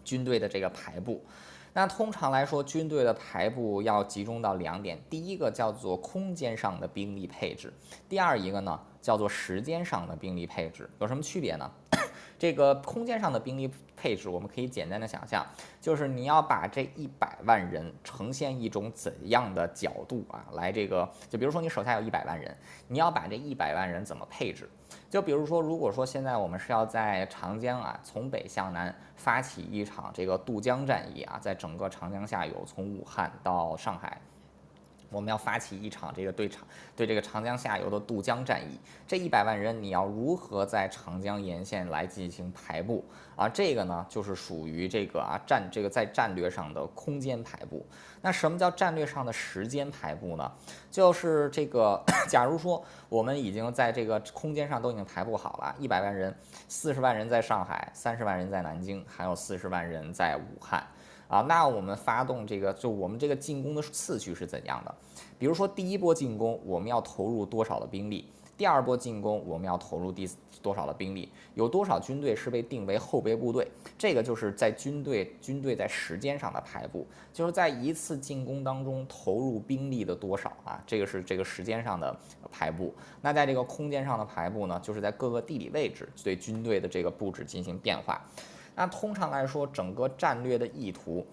[0.07, 1.23] 军队的这个排布。
[1.75, 7.71] 那通常来说，军队的排布要集中到两点，第一个叫做空间上的兵力配置，
[8.09, 8.81] 第二一个呢。
[9.05, 11.71] 叫做时间上的兵力配置有什么区别呢？
[12.39, 15.47] 这个空间上的兵力配置，我们可以简单的想象，
[15.79, 22.57] 就是你要把这一百万人呈现一种怎样的角度啊，来这个，就比如说你手下有一百万人，
[22.89, 24.67] 你要把这一百万人怎么配置？
[25.11, 34.19] 就比如说，如果说现在我们是要在长江啊，从北向南发起一场这个渡江战役啊，在整个长江下游，从武汉到上海。
[35.15, 36.63] 我们要发起一场这个对长
[36.97, 43.05] 对这个长江下游的渡江战役，这一百万人你要如何在长江沿线来进行排布
[43.37, 43.49] 啊？
[43.49, 47.87] 这个呢就是属于这个啊战这个在战略上的空间排布。
[48.21, 50.51] 那什么叫战略上的时间排布呢？
[50.91, 56.35] 就是这个， 假如说我们已经在这个空间上都已经排布好了，一百万人，
[56.67, 60.83] 四十万人在上海，三十万人在南京，还有四十万人在武汉。
[61.29, 64.95] 啊，那我们发动这个，就我们这个进攻的次序是怎样的？
[65.39, 68.29] 比如说，第一波进攻我们要投入多少的兵力？
[68.57, 70.31] 第二波进攻我们要投入第
[70.63, 71.29] 多少的兵力？
[71.55, 73.67] 有多少军队是被定为后备部队？
[73.99, 80.81] 这个就是在军队军队在时间上的排布，就是在一次进攻当中投入兵力的多少啊？
[80.87, 82.17] 这个是这个时间上的
[82.53, 82.95] 排布。
[83.21, 84.79] 那在这个空间上的排布呢？
[84.81, 88.25] 就是在各个地理位置对军队的这个布置进行变化。
[88.75, 91.27] 那通常来说，整个战略的意图，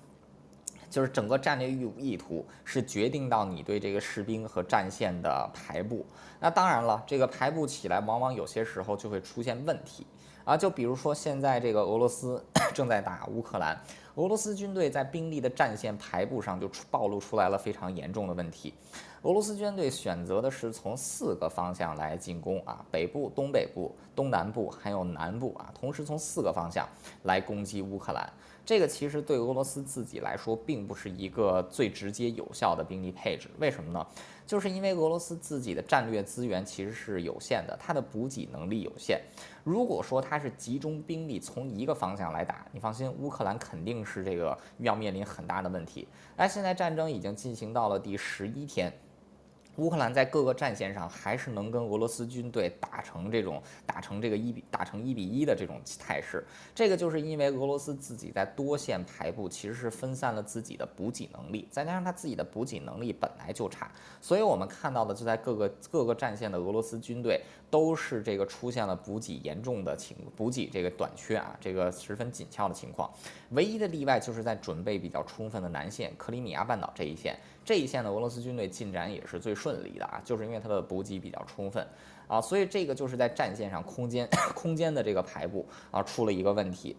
[0.90, 6.06] 就是整个战略意意图是决定到你对这个士兵和战线的排布。
[6.40, 10.06] 那当然了，这个排布起来，往往有些时候就会出现问题
[10.44, 10.56] 啊。
[10.56, 13.80] 就比如说现在这个俄罗斯 正在打乌克兰，
[14.16, 18.74] 俄罗斯军队在兵力的战线排布上就暴露出来了非常严重的问题。
[19.22, 26.88] 俄罗斯军队选择的是从四个方向来进攻啊，北部、东北部、东南部还有南部啊，同时从四个方向
[27.24, 28.28] 来攻击乌克兰。
[28.66, 33.50] 这个其实对俄罗斯自己来说，并不是一个最直接有效的兵力配置。
[33.60, 34.06] 为什么呢？
[34.52, 39.18] 就是因为俄罗斯自己的战略资源其实是有限的，它的补给能力有限。
[39.64, 46.06] 如果说它是集中兵力从一个方向来打，你放心，乌克兰肯定是这个要面临很大的问题。
[46.36, 48.92] 那现在战争已经进行到了第十一天。
[49.82, 67.42] 乌克兰在各个战线上还是能跟俄罗斯军队打成这种打成这个一比打成一比一的这种态势，这个就是因为俄罗斯自己在多线排布，其实是分散了自己的补给能力，再加上他自己的补给能力本来就差，所以我们看到的就在各个各个战线的俄罗斯军队
[67.72, 73.10] 都是这个出现了补给严重的情补给这个短缺啊，这个十分紧俏的情况。
[73.52, 77.36] 唯一的例外就是在准备比较充分的南线克里米亚半岛这一线。
[77.64, 81.88] 这一线的俄罗斯军队进展也是最顺利的啊，就是因为它的补给比较充分
[82.28, 86.98] 啊，所以这个就是在战线上空间 空间的这个排布啊出了一个问题。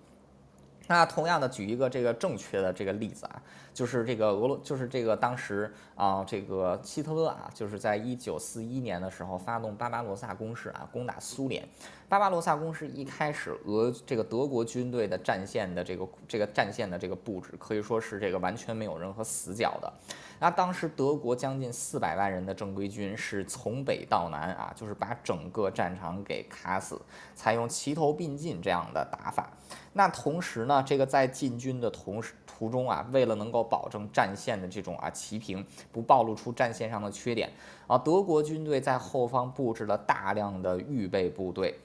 [0.89, 3.43] 那同样的举一个这个正确的这个例子啊，
[3.73, 11.67] 就是这个俄罗就是这个当时啊这个希特勒啊就是在一九四一年的时候发动巴巴罗萨攻势啊攻打苏联。
[12.09, 19.91] 巴巴罗萨攻势一开始，俄这个德国军队的战线的这个这个战线的这个布置可以说是这个完全没有任何死角的。
[20.39, 27.01] 那当时德国将近四百万人的正规军是从北到南啊，就是把整个战场给卡死，
[27.35, 29.51] 采用齐头并进这样的打法。
[29.95, 37.51] 那同时呢，这个在进军的同时途中啊，为了能够保证战线的这种啊齐平，不暴露出战线上的缺点
[37.87, 41.79] 啊，德国军队在后方布置了大量的预备部队，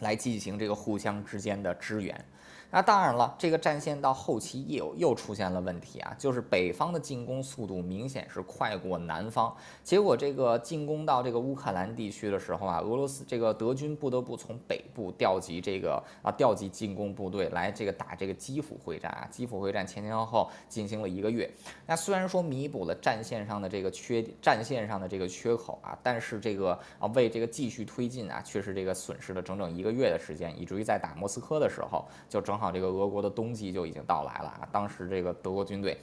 [0.00, 2.24] 来进行这个互相之间的支援。
[2.72, 9.52] 那当然了，这个战线到后期又又出现了问题啊，就是北方的进攻速度明显是快过南方，
[9.82, 21.50] 结果这个进攻到这个乌克兰地区的时候啊，俄罗斯这个德军不得不从北部调集这个啊调集进攻部队来这个打这个基辅会战啊，基辅会战前前后后进行了一个月。
[21.88, 32.59] 那虽然说弥补了战线上的这个缺战线上的这个缺口啊，但是这个啊为这个继续推进啊，却是这个损失了整整一个月的时间，以至于在打莫斯科的时候就正。
[32.60, 34.68] 好，这个俄国的冬季就已经到来了啊！
[34.70, 35.98] 当时这个德国军队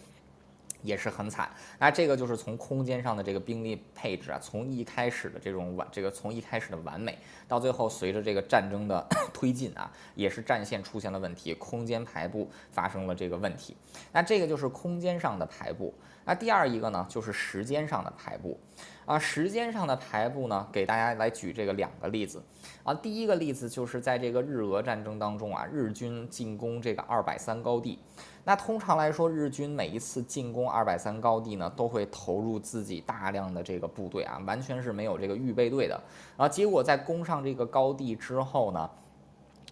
[0.81, 1.47] 也是很惨。
[1.77, 7.15] 那这个就是从空间上的这个兵力配置啊，从一开始的这种完，这个从一开始的完美，
[7.47, 13.77] 到最后随着这个战争的 推进啊，也是战线出现了问题，空间排布发生了这个问题。
[14.11, 15.93] 那这个就是空间上的排布。
[16.25, 18.59] 那第二一个呢，就是时间上的排布。
[19.07, 22.43] 啊，时间上的排布呢，给大家来举这个两个例子。
[22.83, 27.97] 啊，第一个例子就是在这个日俄战争当中啊，日军进攻这个二百三高地。
[28.43, 35.97] 那通常来说，日军每一次进攻二百三高地呢，都会投入自己大量的这个部队啊，完全是没有这个预备队的。
[36.35, 38.89] 啊，结果在攻上这个高地之后呢？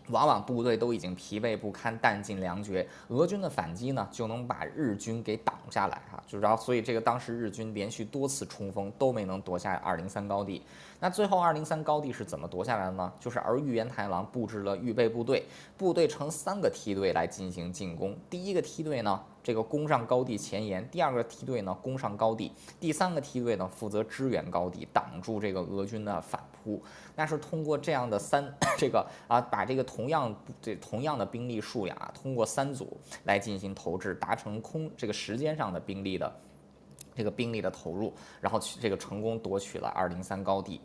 [0.10, 10.62] 往往部队都已经疲惫不堪、弹尽粮绝，俄军的反击呢就能把日军给挡下来哈，就然后所以这个当时日军连续多次冲锋都没能夺下二零三高地。
[11.00, 13.12] 那最后二零三高地是怎么夺下来的呢？
[13.20, 15.44] 就是而玉原太郎布置了预备部队，
[15.78, 18.16] 部队成三个梯队来进行进攻。
[18.30, 26.82] 第一个梯队呢，这个攻上高地前沿；第二个梯队呢，攻上高地；第三个梯队呢，负责支援高地，挡住这个俄军的反扑。
[27.16, 28.44] 那是通过这样的三
[28.76, 36.36] 这个啊，把这个同样这同样的兵力数量啊，通过三组来进行投掷，达成空这个时间上的兵力的。
[37.16, 40.82] 这个兵力的投入，然后去这个成功夺取了二零三高地，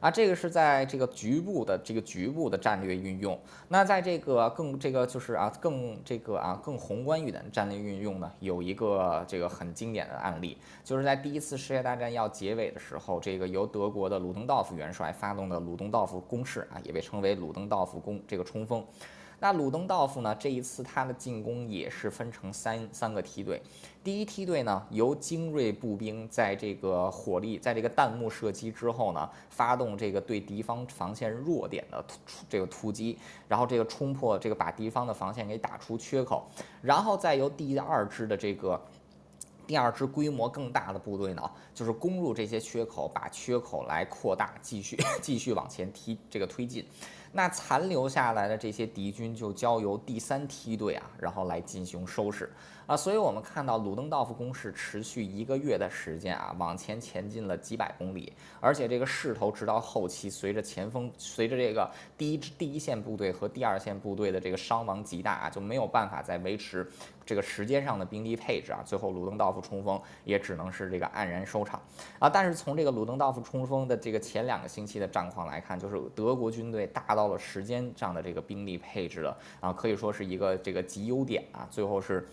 [0.00, 3.38] 啊，这个是在这个局部的这个局部的战略运用。
[3.68, 18.84] 那在这个更这个就是啊更这个啊更宏观一点的战略运用呢，有一个这个很经典的案例，就是在第一次世界大战要结尾的时候，这个由德国的鲁登道夫元帅发动的鲁登道夫攻势啊，也被称为鲁登道夫攻这个冲锋。
[19.40, 20.34] 那鲁登道夫呢？
[20.36, 23.60] 这一次他的进攻也是分成三三个梯队。
[24.02, 33.18] 第一梯队呢，由精锐步兵在这个火力，在这个弹幕射击之后呢，发动这个对敌方防线弱点的突这个突击，
[33.48, 36.46] 然后这个冲破这个把敌方的防线给打出缺口，
[36.80, 38.80] 然后再由第二支的这个
[39.66, 46.86] 第二支规模更大的部队呢，就是攻入这些缺口，把缺口来扩大，继续 继续往前踢这个推进。
[47.36, 52.48] 那残留下来的这些敌军就交由第三梯队啊，然后来进行收拾。
[52.86, 52.96] 啊。
[52.96, 66.86] 所以我们看到鲁登道夫攻势持续一个月的时间啊，往前前进了几百公里，而且这个势头直到后期，随着前锋，随着这个第一支第一线部队和第二线部队的这个伤亡极大啊，就没有办法再维持
[67.24, 68.82] 这个时间上的兵力配置啊。
[68.84, 71.80] 最后鲁登道夫冲锋也只能是这个黯然收场
[72.18, 72.28] 啊。
[72.28, 77.14] 但是从这个鲁登道夫冲锋的这个前两个星期的战况来看，就是德国军队达。
[77.14, 82.26] 到了时间上的这个兵力配置了啊，可以说是一个这个极优点啊，最后是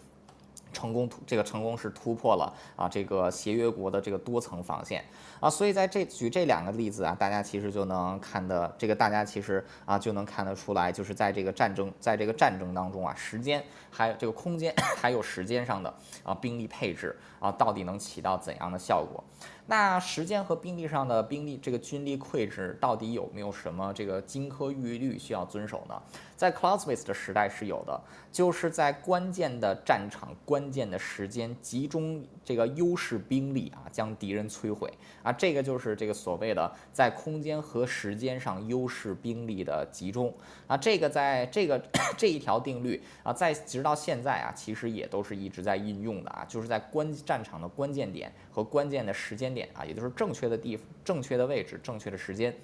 [0.72, 5.04] 成功突这个成功是突破了啊这个协约国的这个多层防线
[5.40, 15.94] 啊，所以在这举这两个例子啊，大家其实就能看的这个大家其实啊就能看得出来，就是在这个战争在这个战争当中啊，时间还有这个空间还有时间上的
[16.24, 19.24] 啊兵力配置啊，到底能起到怎样的效果？
[19.72, 25.96] 那时间和兵力上的兵力，这个军力配置到底有没有什么这个金科玉律需要遵守呢？
[26.36, 28.02] 在 Clausewitz 的时代是有的，
[28.34, 34.92] 就是在关键的战场、关键的时间集中这个优势兵力啊，将敌人摧毁
[35.24, 40.34] 啊，这个就是这个所谓的在空间和时间上优势兵力的集中
[40.68, 41.80] 啊，这个在这个
[42.18, 49.61] 这一条定律啊，在直到现在啊，其实也都是一直在应用的啊，就是在关战场的关键点和关键的时间点。
[49.74, 52.56] 啊，也就是正确的地方、正确的位置、正确的时间，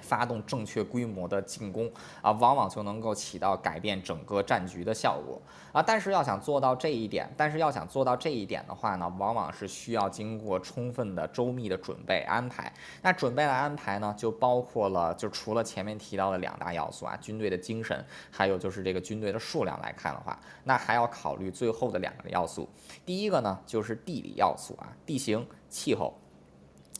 [0.00, 5.40] 发动正确规模的进攻啊，往往就能够起到改变整个战局的效果
[5.72, 5.80] 啊。
[5.80, 12.72] 但是要想做到这一点，但是要想做到这一点的话呢，往往是需要经过充分的、周密的准备安排。
[13.00, 22.68] 那准备的安排呢，就包括了，就除了前面提到的两大要素啊，军队的精神，还有就是这个军队的数量来看的话，那还要考虑最后的两个要素。
[23.06, 25.46] 第一个呢，就是地理要素啊，地形。
[25.72, 26.18] 气候，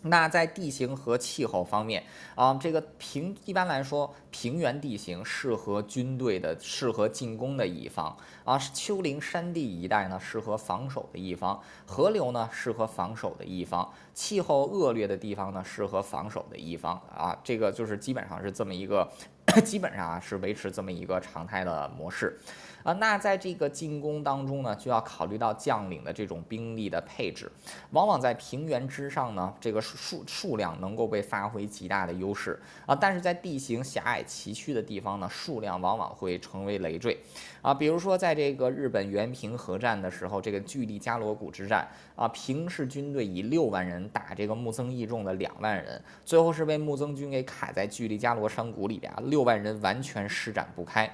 [0.05, 2.03] 那在地形和气候方面
[2.35, 17.39] 啊，这个平一般来说，平原地形适合军队的、适合进攻的一方啊；丘陵山地一带呢，适合防守的一方；河流呢，适合防守的一方；气候恶劣的地方呢，适合防守的一方啊。
[17.45, 19.09] 这个就是基本上是这么一个，
[19.65, 22.41] 基本上啊是维持这么一个常态的模式。
[22.83, 27.51] 啊，那在这个进攻当中呢，就要考虑到将领的这种兵力的配置。
[27.91, 37.19] 往往在平原之上呢，这个数数量能够被发挥极大的优势啊，但是在地形狭隘崎岖的地方呢，数量往往会成为累赘
[37.61, 37.73] 啊。
[37.73, 51.11] 比如说，在这个日本原平和战的时候，这个巨力加罗谷之战啊，平氏军队以六万人打这个木曾义重的两万人，最后是被木曾军给卡在巨力加罗山谷里边，六万人完全施展不开。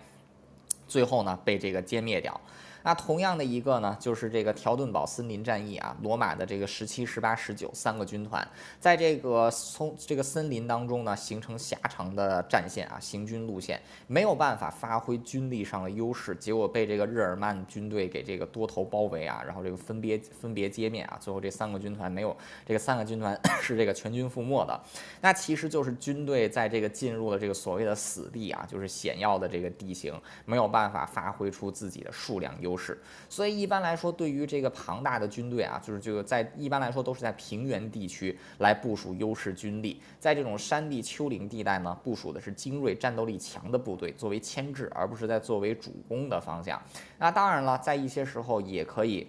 [0.88, 2.40] 最后呢，被这个歼灭掉。
[2.88, 8.48] 那同样的一个呢，就是这个条顿堡森林战役啊，罗马的这个十七、十八、十九三个军团，
[8.80, 22.34] 在这个从这个森林当中呢，形成狭长的战线啊，行军路线没有办法发挥军力上的优势，结果被这个日耳曼军队给这个多头包围啊，然后这个分别分别歼灭啊，最后这三个军团没有
[22.64, 24.80] 这个三个军团 是这个全军覆没的。
[25.20, 32.77] 那其实就是军队在这个进入了这个所谓的死地啊，就是险要的这个地形，没有办法发挥出自己的数量优。
[32.78, 32.96] 是，
[33.28, 46.80] 所以一般来说，对于这个庞大的军队啊，就是这个在一般来说都是在平原地区来部署优势军力，在这种山地丘陵地带呢，部署的是精锐、战斗力强的部队作为牵制，而不是在作为主攻的方向。
[47.18, 49.26] 那当然了，在一些时候也可以。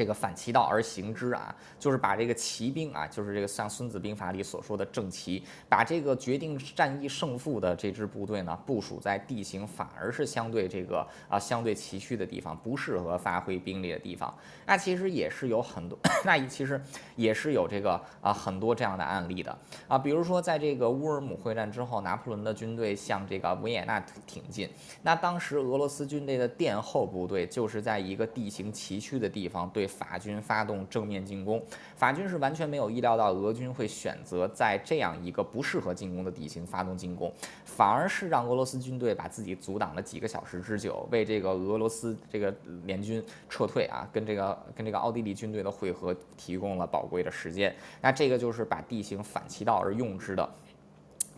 [0.00, 14.34] 这个反其道而行之啊，就是把这个骑兵啊，就是这个像《孙子兵法》里所说的正骑，把这个决定战役胜负的这支部队呢，部署在地形反而是相对这个啊相对崎岖的地方，不适合发挥兵力的地方。
[14.64, 16.82] 那其实也是有很多， 那其实
[17.14, 19.54] 也是有这个啊很多这样的案例的
[19.86, 24.66] 啊，比如说在这个乌尔姆会战之后，拿破仑的军队向这个维也纳挺进，
[25.02, 29.89] 那当时俄罗斯军队的殿后部队就是在一个地形崎岖的地方对。
[29.90, 31.60] 法军发动正面进攻，
[31.96, 37.32] 法军是完全没有意料到俄军会选择在这样一个不适合进攻的地形发动进攻，
[37.64, 47.74] 反而是让俄罗斯军队把自己阻挡了几个小时之久，为这个俄罗斯这个联军撤退啊，跟这个跟这个奥地利军队的会合提供了宝贵的时间。
[48.00, 50.48] 那这个就是把地形反其道而用之的。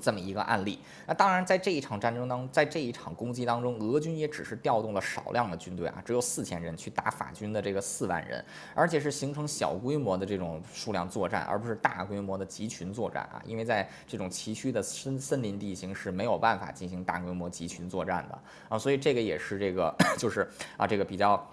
[0.02, 8.44] 这么一个案例，那当然，在这一场战争当，在这一场攻击当中，俄军也只是调动了少量的军队啊，只有四千人去打法军的这个四万人，
[8.74, 18.38] 而且是形成小规模的这种数量作战，而不是大规模的集群作战啊，因为在这种崎岖的森森林地形是没有办法进行大规模集群作战的
[18.68, 21.48] 啊，所以这个也是这个 就是啊这个比较。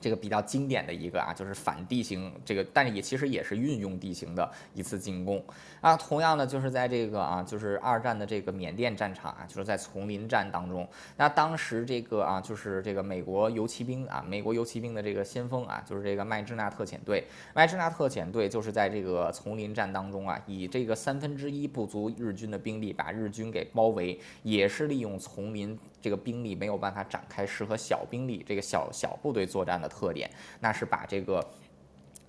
[0.00, 5.42] 这个比较经典的一个啊，就是反地形这个，但是也其实也是运用地形的一次进攻
[5.80, 5.96] 啊。
[5.96, 10.86] 同样的，就是在这个啊，就是二战的这个缅甸战场啊，就是在丛林战当中，
[11.16, 17.24] 那当时这个啊，就是这个美国游骑兵啊，美国游骑兵的这个先锋啊，就是这个麦芝纳特遣队，
[17.54, 25.78] 麦芝纳特遣队就是在这个丛林战当中啊，以这个三分之一不足日军的兵力把日军给包围，也是利用丛林。
[26.06, 30.30] 这个兵力没有办法展开适合小兵力、这个小小部队作战的特点，
[30.60, 31.44] 那是把这个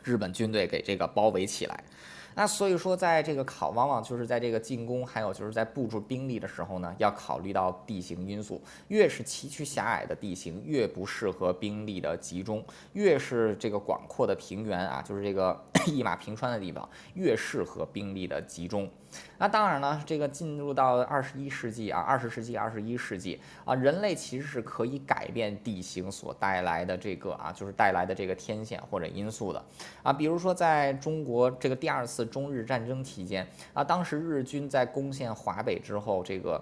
[0.04, 1.84] 日本军队给这个包围起来。
[2.34, 8.60] 那所以说，在这个考，往往就是在这个进攻，还有就是在布置兵力的时候呢，要考虑到地形因素。
[8.88, 12.60] 越是崎岖狭隘的地形，越不适合兵力的集中；
[12.94, 18.90] 越是这个广阔的平原啊，就是这个 一马平川的地方，越适合兵力的集中。
[19.38, 29.64] 那当然了，这个进入到二十一世纪啊，二十世纪、二十一世纪啊，人类其实是可以改变地形所带来的这个啊，就是带来的这个天险或者因素的
[30.04, 30.12] 啊。
[30.12, 36.62] 比如说，在中国这个第二次中日战争期间啊，当时日军在攻陷华北之后，这个。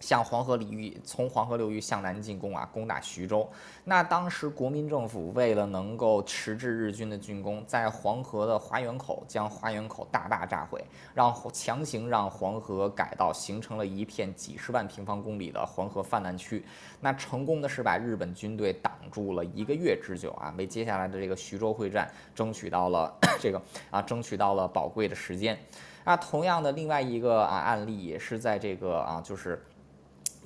[0.00, 3.48] 向黄河流域，从黄河流域向南进攻啊，攻打徐州。
[3.84, 10.84] 那当时国民政府为了能够迟滞日军的进攻，在黄河的花园口将花园口大坝炸毁，
[11.14, 16.64] 让强行让黄河改道，形成了一片几十万平方公里的黄河泛滥区。
[17.00, 25.58] 那成功的是把日本军队挡住了一个月之久啊，为接下来的这个徐州会战争取到了这个啊，争取到了宝贵的时间。
[26.04, 29.60] 那同样的另外一个啊案例也是在这个啊，就是。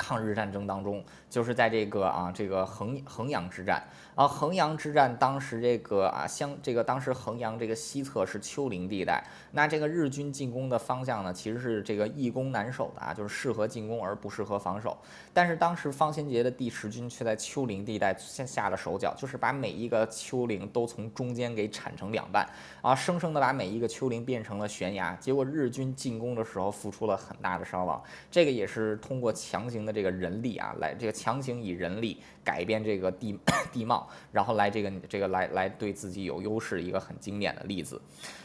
[0.02, 3.82] 抗日战争当中，就是在这个啊这个衡衡阳之战
[4.14, 14.94] 啊衡阳之战，当时这个啊相这个当时衡阳这个西侧是丘陵地带，那这个日军进攻的方向呢，其实是这个易攻难守的啊，就是适合进攻而不适合防守。
[15.32, 22.46] 但是当时方先杰的第十军却在丘陵地带先下了手脚，就是把每一个丘陵都从中间给铲成两半
[22.82, 25.16] 啊，生生的把每一个丘陵变成了悬崖。
[25.18, 33.38] 结果日军进攻的时候付出了很大的伤亡，这个也是通过强行的这个人力啊，来这个强行以人力改变这个地
[33.72, 38.00] 地貌，然后来这个这个来来对自己有优势一个很经典的例子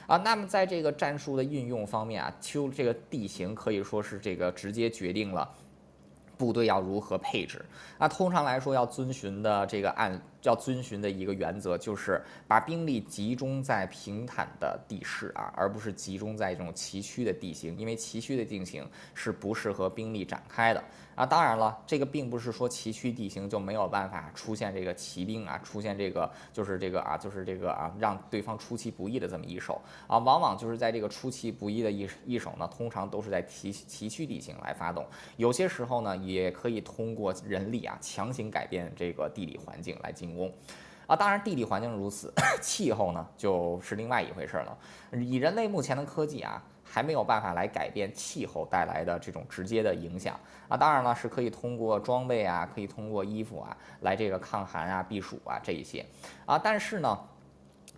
[0.05, 0.15] 啊。
[0.17, 5.49] 那么在这个战术的运用方面啊，丘这个地形可以说是这个直接决定了。
[6.37, 7.65] 部队要如何配置？
[7.97, 20.83] 那通常来说，要遵循的这个按要遵循的一个原则，就是把兵力集中在平坦的地势啊，而不是集中在这种崎岖的地形，因为崎岖的地形是不适合兵力展开的
[21.15, 21.25] 啊。
[21.25, 30.17] 当然了，这个并不是说崎岖地形就没有办法出现这个骑兵啊，出现这个就是这个啊，就是这个啊，让对方出其不意的这么一手啊。
[30.17, 35.05] 往往就是在这个出其不意的一一手呢，通常都是在崎崎岖地形来发动，
[35.37, 36.17] 有些时候呢。
[36.27, 40.51] 也可以通过人力啊强行改变这个地理环境来进攻，
[41.05, 44.77] 啊，当然地理环境如此， 气候呢就是另外一回事了。
[45.13, 50.75] 以人类目前的科技啊，还没有办法来改变气候带来的这种直接的影响啊。
[50.75, 56.05] 当然了，是可以通过装备啊，可以通过衣服啊来这个抗寒啊、避暑啊这一些
[56.45, 56.59] 啊。
[56.61, 57.17] 但是呢，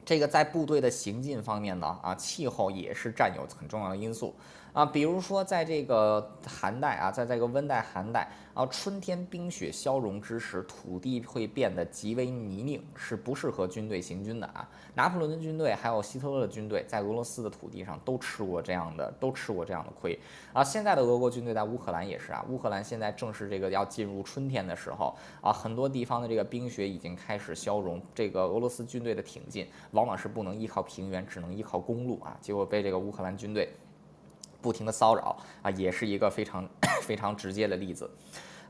[0.05, 4.35] 这个在部队的行进方面呢，啊，气候也是占有很重要的因素。
[4.79, 14.65] 啊，比如说在这个寒带啊，在这个温带寒带啊，春天冰雪消融之时，土地会变得极为泥泞，是不适合军队行军的啊。
[14.95, 20.17] 拿破仑的军队还有希特勒的军队在俄罗斯的土地上都吃过这样的，都吃过这样的亏
[20.53, 20.63] 啊。
[20.63, 33.67] 现在的俄国军队在乌克兰也是啊，乌克兰现在正是这个要进入春天的时候啊，很多地方的这个冰雪已经开始消融，这个俄罗斯军队的挺进往往是不能依靠平原，只能依靠公路啊，结果被这个乌克兰军队。
[34.61, 36.67] 不停的骚扰啊，也是一个非常
[37.01, 38.09] 非常直接的例子。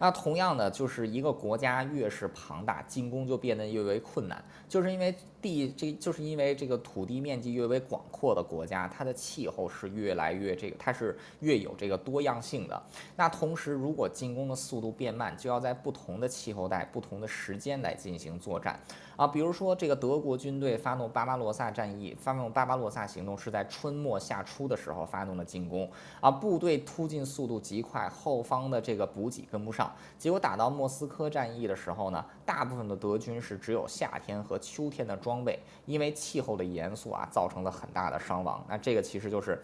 [0.01, 12.81] 那同样的，就是一个国家越是庞大，进攻就变得越为困难，就是因为地这就是因为这个土地面积越为广阔的国家，它的气候是越来越这个，它是越有这个多样性的。
[13.17, 18.79] 那同时，如果进攻的速度变慢，就要在不同的气候带、不同的时间来进行作战。
[19.19, 25.91] 啊，比如说这个德国军队发动巴巴罗萨战役，发动巴巴罗萨行动是在春末夏初的时候发动的进攻，
[26.21, 38.63] 啊，部队突进速度极快，后方的这个补给跟不上，结果打到莫斯科战役的时候呢，大部分的德军是只有夏天和秋天的装备，因为气候的严肃啊，造成了很大的伤亡。
[38.69, 39.61] 那这个其实就是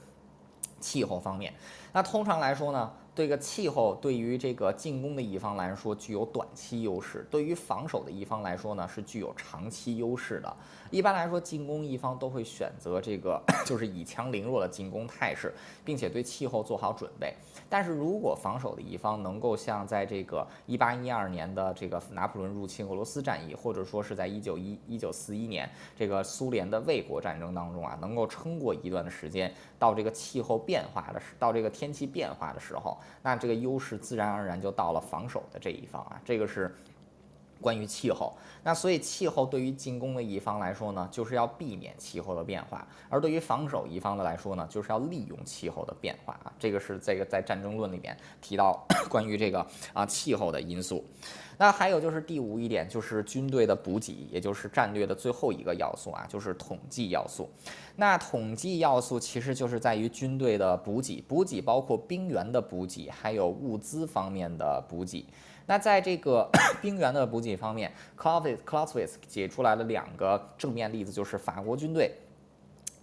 [0.82, 1.54] 气候方面。
[1.96, 2.92] 那通常来说呢？
[3.16, 10.58] 这个气候对于这个进攻的一方来说具有短期优势，对于防守的一方来说呢是具有长期优势的。
[10.92, 15.54] 一般来说，进攻一方都会选择这个 就是以强凌弱的进攻态势，
[15.86, 17.34] 并且对气候做好准备。
[17.70, 32.98] 但是如果防守的一方能够像在这个一八一二年的这个拿破仑入侵俄罗斯战役，或者说是在一九一一九四一年这个苏联的卫国战争当中啊，能够撑过一段的时间，到这个气候变化的时，到这个天天气变化的时候。
[33.22, 36.76] 那这个优势自然而然就到了防守的这一方啊，这个是
[37.66, 38.32] 关于气候。
[38.62, 42.78] 那所以气候对于进攻的一方来说呢，就是要避免气候的变化；
[43.10, 46.54] 而对于防守一方的来说呢，就是要利用气候的变化啊。
[46.60, 51.04] 这个是这个在战争论里面提到 关于这个啊气候的因素。
[51.58, 57.50] 那还有就是第五一点，就是军队的补给，也就是战略的最后一个要素啊，就是统计要素。
[57.96, 65.26] 那统计要素其实就是在于军队的补给，补给包括兵员的补给，还有物资方面的补给。
[65.68, 66.50] 那在这个
[66.82, 72.12] 兵员的补给方面 c l o s c l a u s w i t z 解出来了两个正面例子，就是法国军队。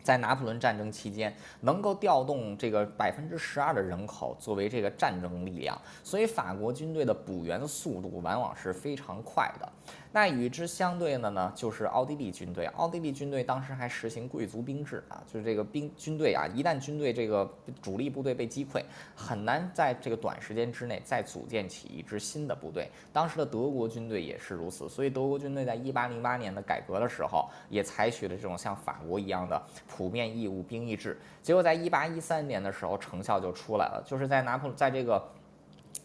[0.02, 9.72] 在拿破仑战争期间，能够调动这个百分之十二的人口作为这个战争力量，所以法国军队的补员速度往往是非常快的。
[10.14, 12.66] 那与之相对的呢，就是奥地利军队。
[12.76, 17.50] 奥地利军队当时还实行贵族兵制啊，就是这个兵军队啊，一旦军队这个
[17.80, 18.82] 主力部队被击溃，
[19.16, 22.88] 很难在这个短时间之内再组建起一支新的部队。
[23.10, 31.18] 当时的德国军队也是如此，所以德国军队在一八零八年的改革的时候，也采取了这种像法国一样的普遍义务兵役制。
[31.42, 35.26] 结果在一八一三年的时候，成效就出来了，就是在拿破在这个。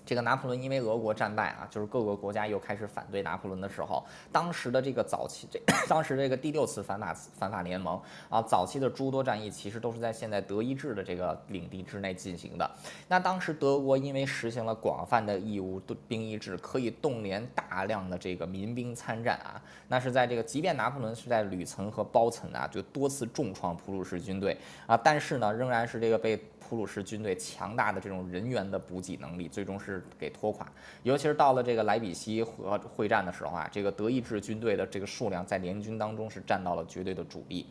[0.07, 4.01] 这个拿破仑因为俄国战败啊，就是各个国家又开始反对拿破仑的时候，
[4.31, 12.71] 当时的这个早期这 当时这个第六次反法反法联盟啊，早期的诸多战役其实都是在现在德意志的这个领地之内进行的。
[13.09, 19.61] 那当时德国因为实行了广泛的义务兵役制，可以动员大量的这个民兵参战啊。
[19.89, 26.41] 那是在这个，即便拿破仑是在旅层和包层啊，就多次重创普鲁士军队啊，但是呢，仍然是这个被。
[26.67, 30.67] 普鲁士军队强大的这种人员的补给能力，最终是给拖垮。
[31.03, 37.67] 尤其是到了这个莱比锡和会战的时候啊，这个德意志军队的这个数量在联军当中是占到了绝对的主力。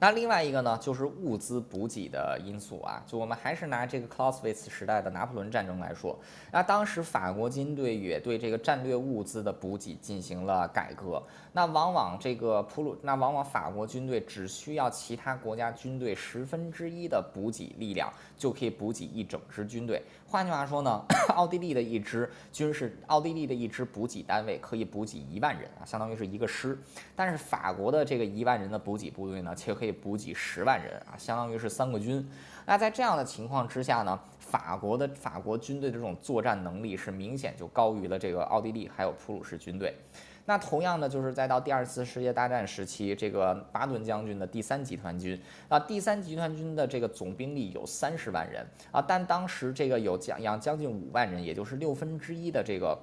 [0.00, 3.02] 那另外一个呢，就是物资补给的因素啊。
[3.06, 6.18] 就我们还是拿这个 Clausewitz 时代的拿破仑战争来说，
[6.52, 11.22] 那当时法国军队也对这个战略物资的补给进行了改革。
[11.52, 20.02] 那往往这个普鲁，那往往法国军队只需要其他国家军队十分之一的补给力量，就可以补给一整支军队。
[20.26, 26.78] 换句话说呢， 奥地利的一支军事，奥地利的一支补给单位可以补给一万人啊，相当于是一个师。
[27.16, 32.26] 但是法国的这个一万人的补给部队呢，却可以补给十万人啊，相当于是三个军。
[32.64, 39.94] 那在这样的情况之下呢，法国的法国军队的这种作战能力是明显就高于了这个奥地利还有普鲁士军队。
[40.48, 45.38] 那同样的，就是再到第二次世界大战时期，这个巴顿将军的第三集团军
[45.68, 52.98] 啊，第三集团军的这个总兵力有三十万人啊，但当时这个有将将将近五万人，也就是六分之一的这个。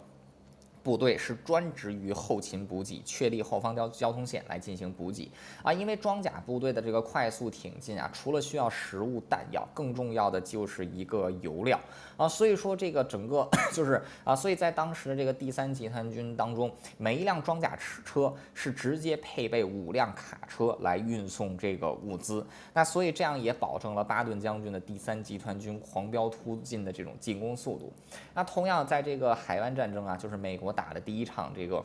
[0.86, 5.28] 部队是专职于后勤补给，确立后方交交通线来进行补给
[5.64, 5.74] 啊。
[5.74, 11.80] 因为装甲部队的这个快速挺进啊，除了需要食物弹药，更重要的就是一个油料
[12.18, 12.30] 啊。
[12.30, 17.76] 所以说这个整个 就是啊，所以在当时的这个第三集团军当中，每一辆装甲
[18.06, 22.46] 车是直接配备五辆卡车来运送这个物资。
[22.76, 27.92] 那所以这样也保证了巴顿将军的第三集团军狂飙突进的这种进攻速度。
[28.36, 30.75] 那同样在这个海湾战争啊，就是美国。
[30.76, 31.84] 打的第一场这个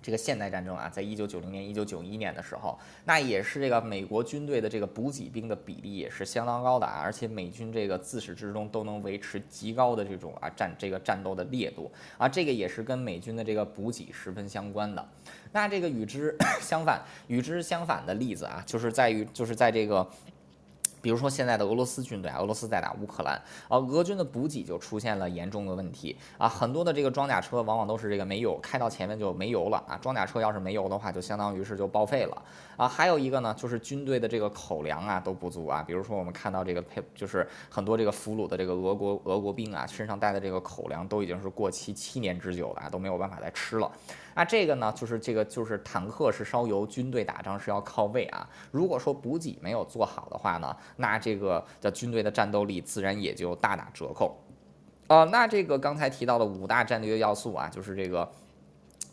[0.00, 15.04] 这个现代战争啊，在一九九零年、一九九一年的时候，那也是这个美国军队的这个补给兵的比例也是相当高的啊，而且美军这个自始至终都能维持极高的这种啊战这个战斗的烈度啊，这个也是跟美军的这个补给十分相关的。
[15.52, 20.08] 那这个与之 相反、与之相反的例子啊，就是在于就是在这个。
[21.06, 32.42] 比如说现在的俄罗斯军队，俄罗斯在打乌克兰，啊，俄军的补给就出现了严重的问题啊，很多的这个装甲车往往都是这个没油，开到前面就没油了啊，装甲车要是没油的话，就相当于是就报废了
[32.76, 32.88] 啊。
[32.88, 43.90] 还有一个呢，就是军队的这个口粮啊都不足啊，比如说我们看到这个配，就是很多这个俘虏的这个俄国俄国兵啊，身上带的这个口粮都已经是过期七年之久了啊，都没有办法再吃了。
[44.34, 48.48] 那这个呢，就是这个就是坦克是烧油，军队打仗是要靠胃啊。
[48.70, 54.38] 如果说补给没有做好的话呢，那这个的军队的战斗力自然也就大打折扣。
[55.06, 58.30] 呃，那这个刚才提到的五大战略要素啊，就是这个。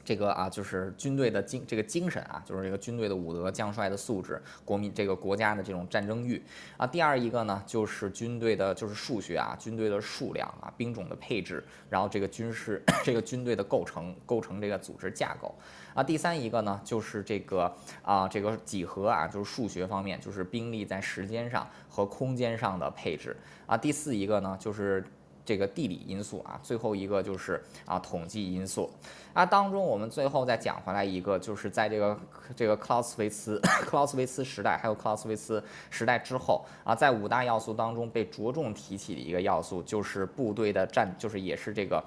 [0.06, 6.42] 这个啊，就是军队的精这个精神啊，就是这个军队的武德、将帅的素质、国民这个国家的这种战争欲
[6.78, 6.86] 啊。
[6.86, 15.56] 第二一个呢，就是军队的就是数学啊，军队的数量啊，兵种的配置，然后这个军事 这个军队的构成构成这个组织架构
[15.94, 16.04] 啊。
[16.04, 23.36] 第三一个呢，就是这个啊这个几何啊，就是数学方面，就是兵力在时间上和空间上的配置
[23.66, 23.78] 啊。
[23.78, 25.04] 第四一个呢，就是。
[25.46, 28.90] 这个地理因素啊，最后一个就是啊统计因素
[29.34, 29.46] 啊。
[29.46, 32.18] 当中我们最后再讲回来一个，就是在这个
[32.56, 42.04] 这个克劳斯维茨 克劳斯维茨时代，还有克劳斯维茨时代之后啊，在五大要素当中被着重提起的一个要素，就是部队的战，就是也是这个，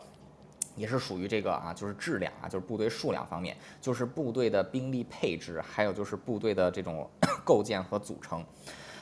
[0.74, 7.06] 也是属于这个啊，就是质量啊，就是部队数量方面，就是部队的兵力配置，还有就是部队的这种
[7.44, 8.42] 构建和组成。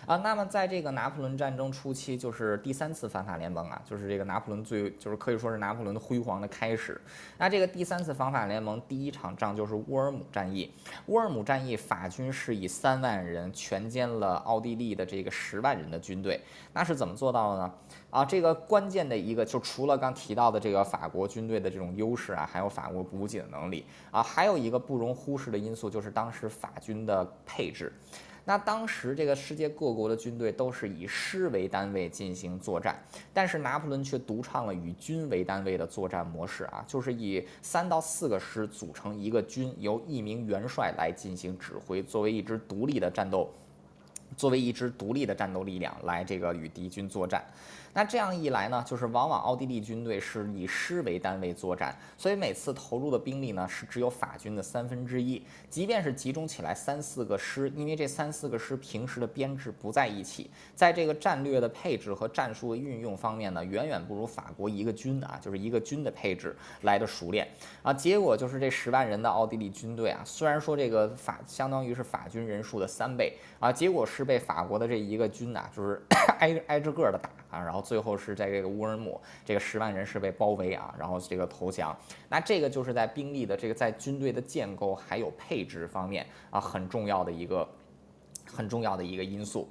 [0.07, 7.01] 啊，那么在这个拿破仑战争初期，就是第三次反法联盟啊，就是这个拿破仑最，就是可以说是拿破仑的辉煌的开始。
[7.39, 10.71] 那这个第三次反法联盟第一场仗就是沃尔姆战役。
[11.07, 16.41] 沃尔姆战役，法军是以三万人全歼了奥地利的这个十万人的军队。
[16.73, 17.75] 那是怎么做到的呢？
[18.11, 27.93] 啊，这个关键的一个，就除了刚提到的这个法国军队的这种优势啊，还有法国补给的能力啊，还有一个不容忽视的因素，就是当时法军的配置。
[28.47, 32.95] 那当时这个世界各国的军队都是以师为单位进行作战，
[33.33, 43.51] 但是拿破仑却独创了以军为单位的作战模式啊，就是以三到四个师组成一个军，由一名元帅来进行指挥，作为一支独立的战斗
[44.37, 47.43] 作为一支独立的战斗力量来这个与敌军作战。
[47.95, 55.41] 那这样一来呢，就是往往奥地利军队是以师为单位作战，所以每次投入的兵力呢是只有法军的三分之一。
[55.71, 67.47] 即便是集中起来三四个师，因为这三四个师平时的编制不在一起，在这个战略的配置和战术的运用方面呢，远远不如法国一个军啊，就是一个军的配置来的熟练
[67.83, 67.93] 啊。
[67.93, 76.03] 结果就是这十万人的奥地利军队啊，虽然说这个法相当于是法军人数的三倍啊，结果是被法国的这一个军呐，就是
[76.41, 77.85] 挨挨着个的打啊，然后。
[77.85, 81.95] 最后是在这个乌尔姆，这个十万人是被包围啊，然后这个投降。
[82.31, 87.69] 那这个就是在兵力的这个在军队的建构还有配置方面啊，很重要的一个
[88.47, 89.69] 很重要的一个因素。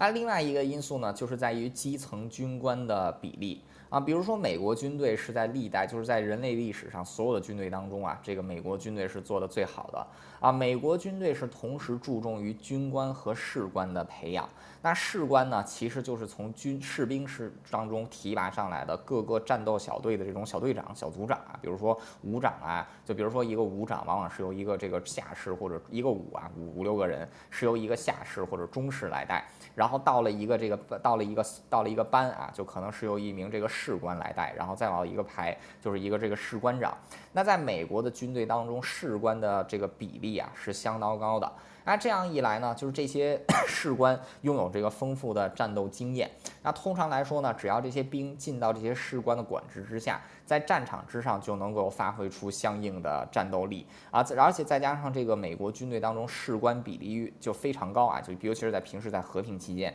[0.00, 3.62] 那另外一个因素呢，就是在于基层军官的比例。
[3.90, 10.06] 啊，比如说美国军队是在历代就是在人类历史上所有的军队当中啊，这个美国军队是做的最好的
[10.38, 10.52] 啊。
[10.52, 14.48] 美国军队是同时注重于军官和士官的培养。
[14.80, 21.58] 那士官呢，其实就是从军士兵是当中提拔上来的各个战斗小队的这种小队长、小组长啊。
[21.60, 29.44] 比如说武长啊，就比如说一个武长，往往是由一个这个下士或者一个武啊五五六个人是由一个下士或者中士来带。
[29.74, 36.96] 然后然后到了一个这个到了一个到了一个班啊，就可能是由一名这个士官来带，然后再往一个排就是一个这个士官长。
[37.32, 41.52] 那在美国的军队当中，士官的这个比例啊是相当高的。
[41.90, 43.36] 那这样一来呢，就是这些
[43.66, 46.30] 士官拥有这个丰富的战斗经验。
[46.62, 54.24] 那通常来说呢，只要这些兵进到这些士官的管制之下，在战场之上就能够发挥出相应的战斗力啊。
[54.38, 59.92] 而且再加上这个美国军队当中士官比例就非常高啊，就尤其是在平时在和平期间。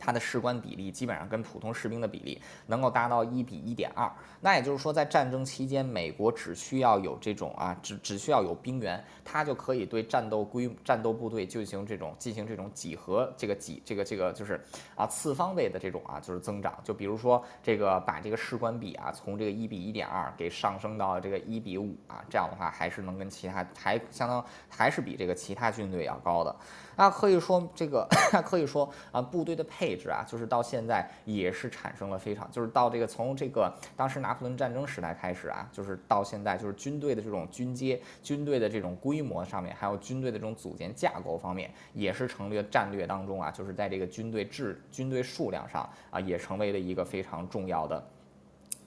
[0.00, 14.58] 它的士官比例基本上跟普通士兵的比例能够达到一比一点二，那也就是说，在战争期间，美国只需要有这种啊，只只需要有兵员，它就可以对战斗规战斗部队进行这种进行这种几何这个几这个这个就是
[14.96, 26.56] 啊次方位的这种啊就是增长，就比如说这个把这个士官比啊从这个一比一点二给上升到这个一比五啊，这样的话还是能跟其他还相当还是比这个其他军队要高的。
[26.96, 28.06] 那可以说，这个
[28.44, 48.04] 可以说啊，部队的配置啊，就是到现在也是产生了非常，就是到这个从这个当时拿破仑战争时代开始啊，就是到现在，就是军队的这种军阶、军队的这种规模上面，还有军队的这种组建架构方面，也是成了战略当中啊，就是在这个军队制、军队数量上啊，也成为了一个非常重要的、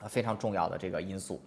[0.08, 1.42] 非常重要的这个因素。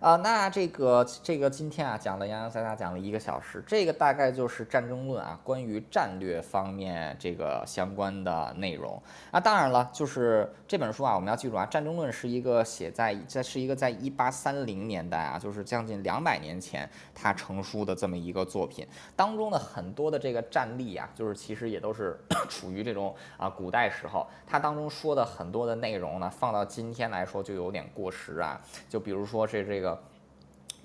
[0.00, 9.02] 啊，那这个这个今天啊讲了洋洋洒洒讲了一个小时，这个大概就是战争论啊，关于战略方面这个相关的内容。
[9.32, 18.86] 那当然了，就是这本书啊，我们要记住啊，战争论是一个写在在是一个在一八三零年代啊，就是将近两百年前它成书的这么一个作品，
[19.16, 22.16] 当中的很多的这个战例啊，就是其实也都是
[22.48, 29.87] 处于这种啊古代时候，它当中说的很多的内容呢，放到今天来说就有点过时啊，就比如说是这个。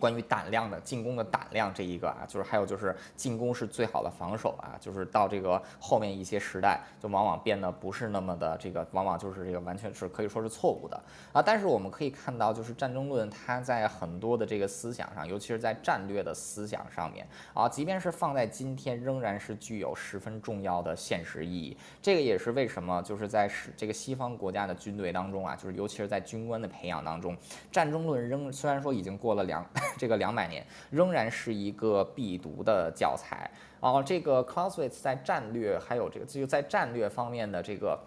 [0.03, 11.01] 关于胆量的进攻的胆量这一个啊，就是还有就是进攻是最好的防守啊，就是到这个后面一些时代，就往往变得不是那么的这个，往往就是这个完全是可以说是错误的
[11.31, 11.41] 啊。
[11.41, 21.77] 但是我们可以看到，就是战争论它在很多的这个思想上，尤其是在战略的思想上面啊，即便是放在今天，仍然是具有十分重要的现实意义。
[22.01, 27.37] 这个也是为什么就是在是这个西方国家的军队当中啊，就是尤其是在军官的培养当中，
[27.71, 29.65] 战争论仍虽然说已经过了两。
[29.97, 34.01] 这个两百年仍然是一个必读的教材啊！
[34.01, 37.99] 这个 Clausewitz 在战略还有这个就在战略方面的这个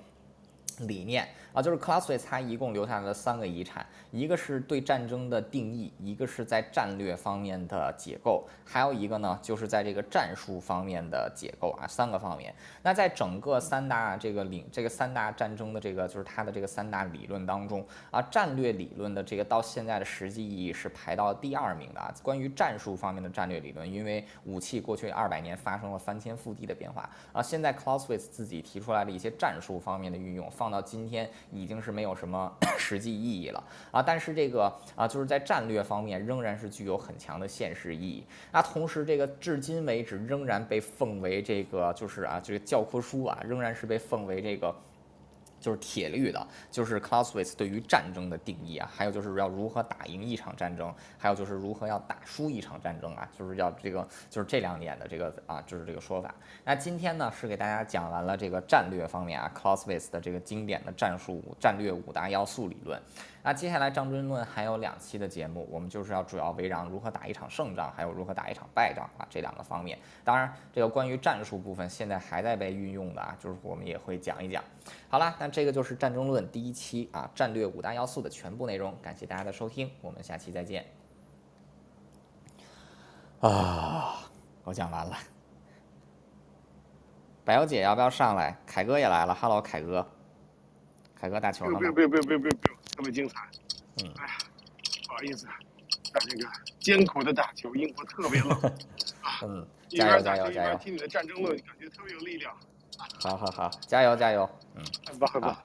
[0.80, 1.28] 理念。
[1.57, 12.54] 啊，就是 Clausewitz 他一共留下来了三个遗产，一个是对战争的定义，一个是在战略方面的解构，还有一个呢，就是在这个战术方面的解构啊，三个方面。
[12.82, 22.14] 那在整个三大这个领这个三大战争的这个就是它的这个三大理论当中啊，战略理论的这个到现在的实际意义是排到第二名的啊。
[22.22, 31.26] 关于战术方面的战略理论，因为武器过去二百年发生了翻天覆地的变化啊，现在 Clausewitz 自己提出来的一些战术方面的运用，放到今天。
[31.53, 34.03] 已经是没有什么 实际意义了啊！
[34.03, 38.24] 但是这个啊，就是在战略方面仍然是具有很强的现实意义。
[38.53, 44.74] 那同时，这个至今为止仍然被奉为这个就是啊，这个教科书啊，仍然是被奉为这个。
[45.61, 56.34] 就是铁律的，就是 Clausewitz 对于战争的定义啊，还有就是要如何打赢一场战争，还有就是如何要打输一场战争啊，就是要这个就是这两点的这个啊，就是这个说法。
[56.64, 63.00] 那今天呢是给大家讲完了这个战略方面啊，Clausewitz 的这个经典的战术战略五大要素理论。
[63.47, 69.97] 那接下来张真论还有两期的节目，我们就是要主要围绕如何打一场胜仗，还有如何打一场败仗啊这两个方面。
[70.24, 74.64] 当然，这个关于战术部分现在还在被运用的啊，就是我们也会讲一讲。
[75.09, 78.92] 好了，那这个就是战争论第一期啊战略五大要素的全部内容。
[79.01, 80.84] 感谢大家的收听，我们下期再见。
[83.38, 84.28] 啊，
[84.64, 85.16] 我讲完了。
[87.44, 88.59] 百妖姐要不要上来？
[88.66, 90.05] 凯哥也来了，Hello，凯哥。
[91.14, 91.78] 凯哥打球了吗？
[91.78, 93.40] 不用不用不用不用，特别精彩。
[94.03, 94.32] 嗯哎呀，
[95.07, 95.47] 不好意思，
[96.12, 96.49] 在这个
[96.80, 98.72] 艰苦的打球，英国特别冷，
[99.42, 100.78] 嗯，一加油加油加油边！
[100.78, 102.53] 听你的战争论，感觉特别有力量，
[103.20, 104.49] 好好好，加油加油！
[104.74, 105.57] 嗯，很棒很棒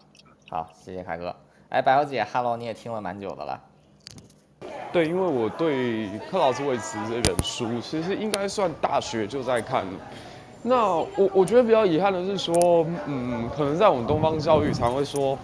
[0.49, 0.69] 好。
[0.73, 1.35] 谢谢凯哥。
[1.69, 3.61] 哎，白小姐，Hello，你也听了蛮久的了。
[4.93, 9.85] 对，因为我对克劳斯维茨这本书，其实应该算大学就在看。
[10.63, 15.37] 那我我觉得比较遗憾的是说，嗯，可能在我们东方教育常会说，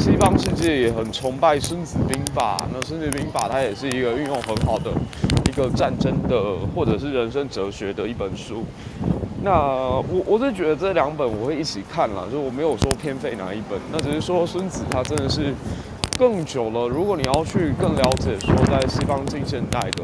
[0.00, 4.90] 西方世界也很崇拜《孙子兵法》，那《孙子兵法》它也是一个运用很好的
[5.46, 8.64] 一个战争的或者是人生哲学的一本书。
[9.44, 15.54] 那我我是觉得这两本我会一起看了，就我没有说偏废哪一本，那只是说孙子他真的是
[16.18, 16.88] 更久了。
[16.88, 20.02] 如果你要去更了解说在西方近现代的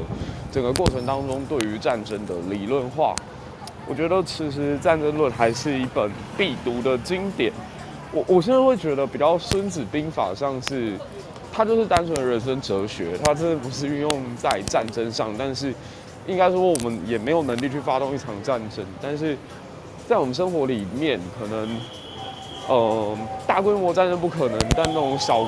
[0.53, 3.14] 整个过程当中对于战争的理论化，
[3.88, 7.51] 我觉得其实《战争论》还是一本必读的经典。
[8.12, 10.92] 我我现在会觉得比较《孙子兵法》像是
[11.52, 15.74] 它就是单纯的人生哲学，它真的不是运用在战争上，但是
[16.26, 19.36] 应该说我们也没有能力去发动一场战争，但是
[20.09, 21.68] 在我们生活里面，可能
[22.68, 25.46] 呃大规模战争不可能，但那种小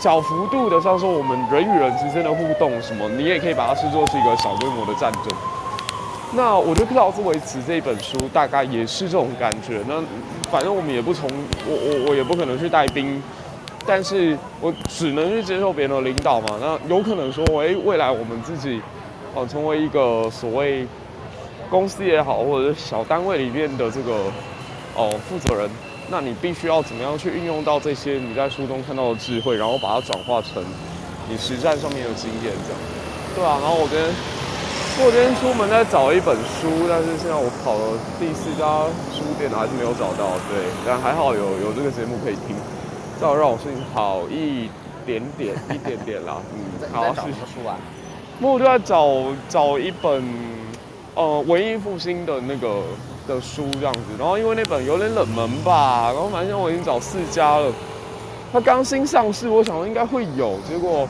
[0.00, 5.22] 小幅度的，像说我们人与人之间的互动什么，你也可以把它视作是一个小规模的战争。
[6.36, 9.80] 那我觉得克劳斯维茨这一本书大概也是这种感觉。
[9.86, 10.02] 那
[10.50, 11.30] 反正我们也不从
[11.64, 13.22] 我我我也不可能去带兵，
[13.86, 16.58] 但是我只能去接受别人的领导嘛。
[16.60, 18.82] 那有可能说，哎，未来我们自己
[19.32, 20.84] 哦成为一个所谓
[21.70, 24.24] 公司也好，或者是小单位里面的这个
[24.96, 25.70] 哦负责人，
[26.10, 30.64] 那你必须要怎么样去运用到这些你在书中看到的智慧，然后把它转化成
[31.28, 32.80] 你实战上面的经验，这样。
[33.36, 34.43] 对啊，然后我跟。
[34.96, 40.38] 我今天出门在找一本书，但是现在我跑了第四家书店还是没有找到。
[40.48, 42.54] 对，但还好有有这个节目可以听，
[43.18, 44.70] 这样让我心情好一
[45.04, 46.36] 点点，一点点啦。
[46.54, 47.76] 嗯，好，是什么书啊？
[48.38, 50.22] 那我就在找找一本
[51.16, 52.80] 呃文艺复兴的那个
[53.26, 57.70] 的书这样子，然后因为那本有点冷门吧，然后反正我已经找四家了，
[58.52, 61.06] 它刚新上市，我想说应该会有，结果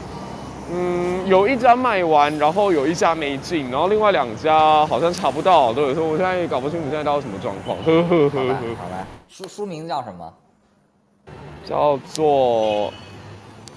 [0.72, 10.32] 嗯有一家卖完，然后有一家没进，然后另外两家好像查不到，对，所以我现在也搞不清楚现在到底什么状况，呵呵呵呵，好吧，书书名叫什么？
[11.64, 12.92] 叫做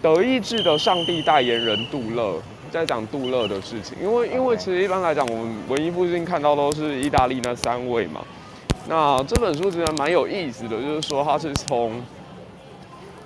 [0.01, 2.35] 德意志的上帝代言人杜勒，
[2.69, 3.97] 在讲杜勒的事情。
[4.01, 8.21] 因为因为其实一般来讲，我们文艺复兴看到都是意大利那三位嘛。
[8.89, 12.01] 那这本书其实蛮有意思的，就是说它是从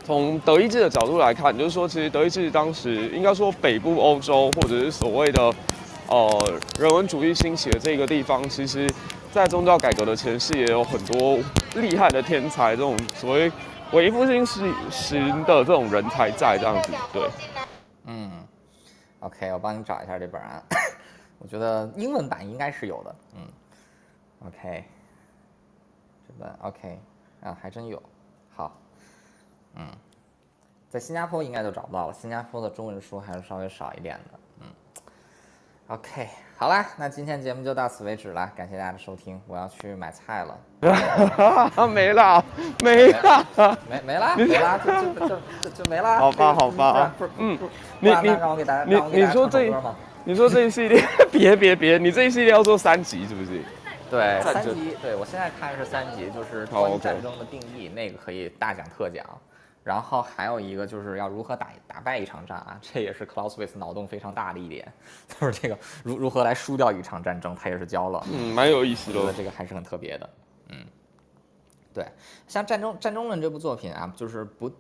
[0.04, 5.54] 从德意志的角度来看，就是说其实德意志当时应该说北部欧洲或者是所谓的
[6.08, 8.91] 呃人文主义兴起的这个地方，其实
[9.32, 11.39] 在宗教改革的前夕也有很多
[11.76, 13.52] 厉害的天才，这种所谓
[13.91, 17.30] 文艺复兴时时的这种人才在这样子，对。
[18.06, 18.32] 嗯
[19.20, 20.64] ，OK，我帮你找一下这本啊，
[21.38, 23.16] 我觉得英文版应该是有的。
[23.36, 24.84] 嗯，OK，
[26.28, 26.99] 这本 OK
[27.43, 28.02] 啊，还真有。
[29.76, 29.88] 好，嗯，
[30.89, 34.39] 在新加坡应该就找不到了，新加坡的中文书还是稍微少一点的。
[34.61, 34.67] 嗯
[35.88, 40.57] ，OK，好啦，那今天节目就到此为止了，感谢大家的收听，我要去买菜了。
[41.88, 42.43] 没了，
[42.84, 43.78] 没了。
[43.89, 46.19] 没没了，没了，就就就就就没了。
[46.19, 47.57] 好吧好吧不是嗯
[47.99, 49.74] 你你让我给大家，你你说这？
[50.24, 51.03] 你说这一系列，
[51.34, 53.59] 别别别，你这一系列要做三集是不是？
[54.07, 59.26] 对，三集，对我现在看是三集，就是好关于战争的定义，那个可以大讲特讲。
[59.84, 64.93] 然后还有一个就是要如何打打败一场战啊，这也是 Clausewitz 脑洞非常大的一点，
[65.27, 68.23] 就是这个如如何来输掉一场战争，他也是教了。
[68.32, 69.38] 嗯，蛮有意思我觉得的。
[69.38, 70.29] 这个还是很特别的，
[70.69, 70.86] 嗯，
[71.93, 72.05] 对，
[72.47, 74.71] 像《战争战争论》这部作品啊，就是不，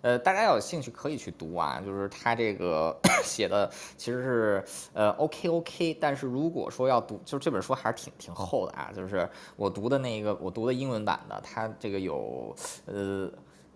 [0.00, 12.52] 呃，大家要有兴趣可以去读啊，就是他这个 写的其实是呃 OK OK，但是如果说要读，就是这本书还是挺挺厚的啊，就是我读的那个我读的英文版的，它这个有
[12.86, 13.30] 呃。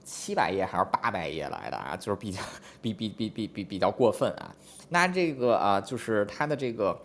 [0.05, 2.41] 七百页还是八百页来的啊，就是比较
[2.81, 4.55] 比比比比比比较过分啊。
[4.89, 7.01] 那这个啊，就是它的这个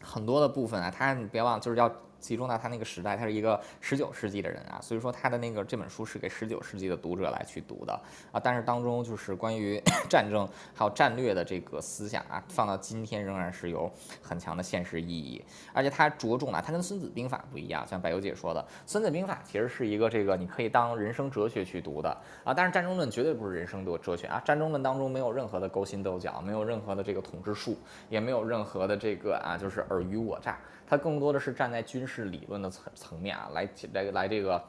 [0.00, 1.90] 很多的部分啊，它你别忘就是要。
[2.22, 7.92] 集中到他那个时代，他是一个十九世纪的人啊，所以说他的那个这本书是给十九世纪的读者来去读的
[8.30, 8.40] 啊。
[8.42, 13.90] 但是当中就是关于 战争还有战略的这个思想啊，放到今天仍然是有
[14.22, 15.44] 很强的现实意义。
[15.74, 22.08] 而且他着重啊，他跟《孙子兵法》不一样，像柏油姐说的，《孙子兵法》其实是一个这个你可以当人生哲学去读的
[22.44, 22.54] 啊。
[22.54, 27.76] 但是《战争论》绝对不是人生的哲学啊，《战争论》当中没有任何的勾心斗角，没有任何的这个统治术，
[28.08, 30.56] 也没有任何的这个啊，就是尔虞我诈。
[30.92, 34.62] 它更多的是站在军事理论的层层面啊，来来来这个。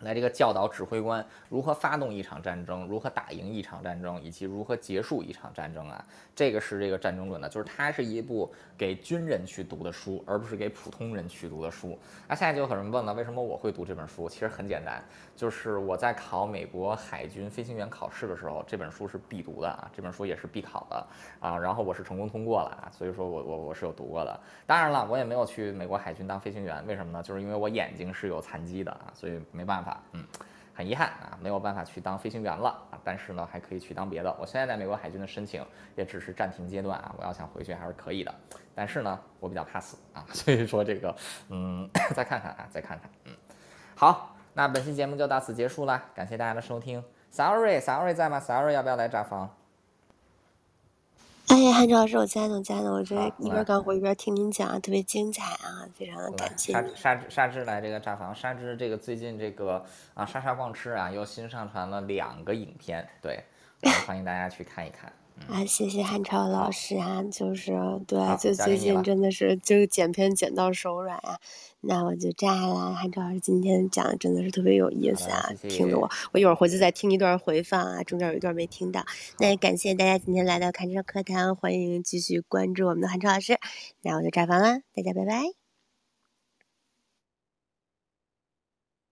[0.00, 6.04] 来，这个教导指挥官如何发动一场战争，如何打赢一场战争，以及如何结束一场战争啊？
[6.34, 11.98] 这个是这个战争论的，就是它是一部给军人去读的书，而不是给普通人去读的书。
[12.26, 14.28] 那现在就有很多人问了，为什么我会读这本书？
[14.28, 15.02] 其实很简单，
[15.36, 21.06] 就是我在考美国海军飞行员考试的时候，这本书是必读的啊，这本书也是必考的
[21.40, 21.58] 啊。
[21.58, 24.40] 然后我是成功通过了啊，所以说我我我是有读过的。
[24.66, 27.22] 当然了，我也没有去美国海军当飞行员，为什么呢？
[27.22, 30.02] 就是因为我眼睛是有残疾的啊，所以没办法。
[30.12, 30.24] 嗯，
[30.74, 32.98] 很遗憾啊，没有办法去当飞行员了啊。
[33.04, 34.34] 但是呢，还可以去当别的。
[34.40, 35.64] 我现在在美国海军的申请
[35.96, 37.14] 也只是暂停阶段啊。
[37.18, 38.34] 我要想回去还是可以的。
[38.74, 41.14] 但是呢，我比较怕死啊， 所以说这个，
[41.50, 43.10] 嗯， 再看看啊，再看看。
[43.24, 43.32] 嗯，
[43.94, 47.04] 好，那本期节目就到此结束了，感谢大家的收听。
[47.30, 49.54] Sorry，Sorry 在吗？Sorry 要不要来炸房？
[51.48, 56.72] 哎呀，韩老师，我在呢，在呢，我这一边干活一边听您讲，特别精彩啊，非常的感谢。
[56.72, 63.44] 沙沙沙沙之来这个炸房，沙之这个最近这个啊沙沙逛吃啊又新上传了两个影片，对，
[64.06, 65.12] 欢迎大家去看一看。
[65.48, 67.72] 啊，谢谢汉超老师啊，就是
[68.06, 71.38] 对，就最近真的是就剪片剪到手软啊，
[71.80, 72.94] 那我就炸了。
[72.94, 79.04] 汉超老师今天讲的真的是特别有意思啊，听得我，我一会儿回去再听一段回放啊，中间有一段没听到。
[79.38, 83.58] 那也感谢大家今天来到看车课堂，欢迎继续关注我们的汉超老师，
[84.02, 85.61] 那我就炸房了，大家拜拜。